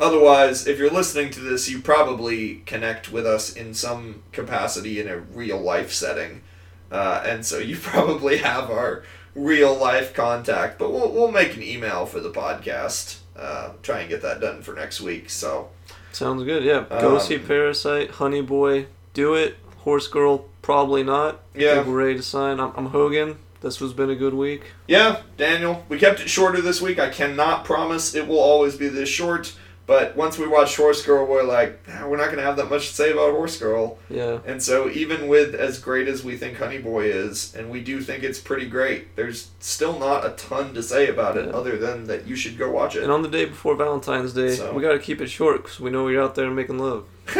otherwise, 0.00 0.66
if 0.66 0.78
you're 0.78 0.90
listening 0.90 1.30
to 1.30 1.40
this, 1.40 1.68
you 1.68 1.80
probably 1.80 2.62
connect 2.66 3.12
with 3.12 3.26
us 3.26 3.54
in 3.54 3.74
some 3.74 4.22
capacity 4.32 5.00
in 5.00 5.08
a 5.08 5.18
real 5.18 5.60
life 5.60 5.92
setting, 5.92 6.42
uh, 6.90 7.22
and 7.26 7.44
so 7.44 7.58
you 7.58 7.76
probably 7.82 8.38
have 8.38 8.70
our 8.70 9.02
real 9.34 9.74
life 9.76 10.14
contact. 10.14 10.78
But 10.78 10.92
we'll 10.92 11.10
we'll 11.12 11.32
make 11.32 11.56
an 11.56 11.62
email 11.62 12.06
for 12.06 12.20
the 12.20 12.30
podcast. 12.30 13.18
Uh, 13.36 13.72
try 13.82 14.00
and 14.00 14.08
get 14.08 14.22
that 14.22 14.40
done 14.40 14.62
for 14.62 14.74
next 14.74 15.00
week. 15.00 15.28
So 15.28 15.70
Sounds 16.12 16.44
good. 16.44 16.62
Yeah. 16.62 16.84
Go 16.88 17.14
Um, 17.16 17.20
see 17.20 17.38
Parasite, 17.38 18.12
Honey 18.12 18.42
Boy. 18.42 18.86
Do 19.12 19.34
it. 19.34 19.56
Horse 19.78 20.06
Girl, 20.06 20.46
probably 20.62 21.02
not. 21.02 21.40
Yeah. 21.54 21.82
we're 21.82 22.04
ready 22.06 22.16
to 22.16 22.22
sign. 22.22 22.60
I'm, 22.60 22.72
I'm 22.76 22.86
Hogan. 22.86 23.38
This 23.60 23.78
has 23.80 23.92
been 23.92 24.08
a 24.10 24.14
good 24.14 24.34
week. 24.34 24.62
Yeah, 24.86 25.22
Daniel, 25.36 25.84
we 25.88 25.98
kept 25.98 26.20
it 26.20 26.28
shorter 26.30 26.60
this 26.60 26.80
week. 26.80 26.98
I 27.00 27.08
cannot 27.08 27.64
promise 27.64 28.14
it 28.14 28.28
will 28.28 28.38
always 28.38 28.76
be 28.76 28.88
this 28.88 29.08
short, 29.08 29.54
but 29.86 30.16
once 30.16 30.38
we 30.38 30.46
watched 30.46 30.76
Horse 30.76 31.04
Girl, 31.04 31.26
we're 31.26 31.42
like, 31.42 31.78
"Ah, 31.88 32.06
we're 32.06 32.16
not 32.16 32.26
going 32.26 32.38
to 32.38 32.42
have 32.42 32.56
that 32.56 32.70
much 32.70 32.88
to 32.88 32.94
say 32.94 33.12
about 33.12 33.32
Horse 33.32 33.58
Girl. 33.58 33.98
Yeah. 34.08 34.38
And 34.46 34.62
so, 34.62 34.88
even 34.88 35.28
with 35.28 35.54
as 35.54 35.78
great 35.78 36.08
as 36.08 36.24
we 36.24 36.36
think 36.36 36.58
Honey 36.58 36.78
Boy 36.78 37.04
is, 37.06 37.54
and 37.54 37.70
we 37.70 37.80
do 37.82 38.00
think 38.00 38.22
it's 38.24 38.38
pretty 38.38 38.66
great, 38.66 39.14
there's 39.16 39.48
still 39.60 39.98
not 39.98 40.24
a 40.24 40.30
ton 40.30 40.72
to 40.74 40.82
say 40.82 41.08
about 41.08 41.36
it 41.36 41.46
Yeah. 41.46 41.52
other 41.52 41.76
than 41.76 42.04
that 42.06 42.26
you 42.26 42.34
should 42.36 42.56
go 42.56 42.70
watch 42.70 42.96
it. 42.96 43.02
And 43.02 43.12
on 43.12 43.22
the 43.22 43.28
day 43.28 43.44
before 43.44 43.76
Valentine's 43.76 44.32
Day, 44.32 44.54
So- 44.56 44.72
we 44.72 44.82
got 44.82 44.92
to 44.92 44.98
keep 44.98 45.20
it 45.20 45.28
short 45.28 45.62
because 45.62 45.78
we 45.80 45.90
know 45.90 46.08
you're 46.08 46.22
out 46.22 46.34
there 46.34 46.50
making 46.50 46.78
love. 46.78 47.04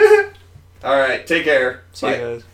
All 0.84 0.98
right, 0.98 1.26
take 1.26 1.44
care. 1.44 1.82
See 1.92 2.06
Bye. 2.06 2.16
you 2.16 2.20
guys. 2.20 2.44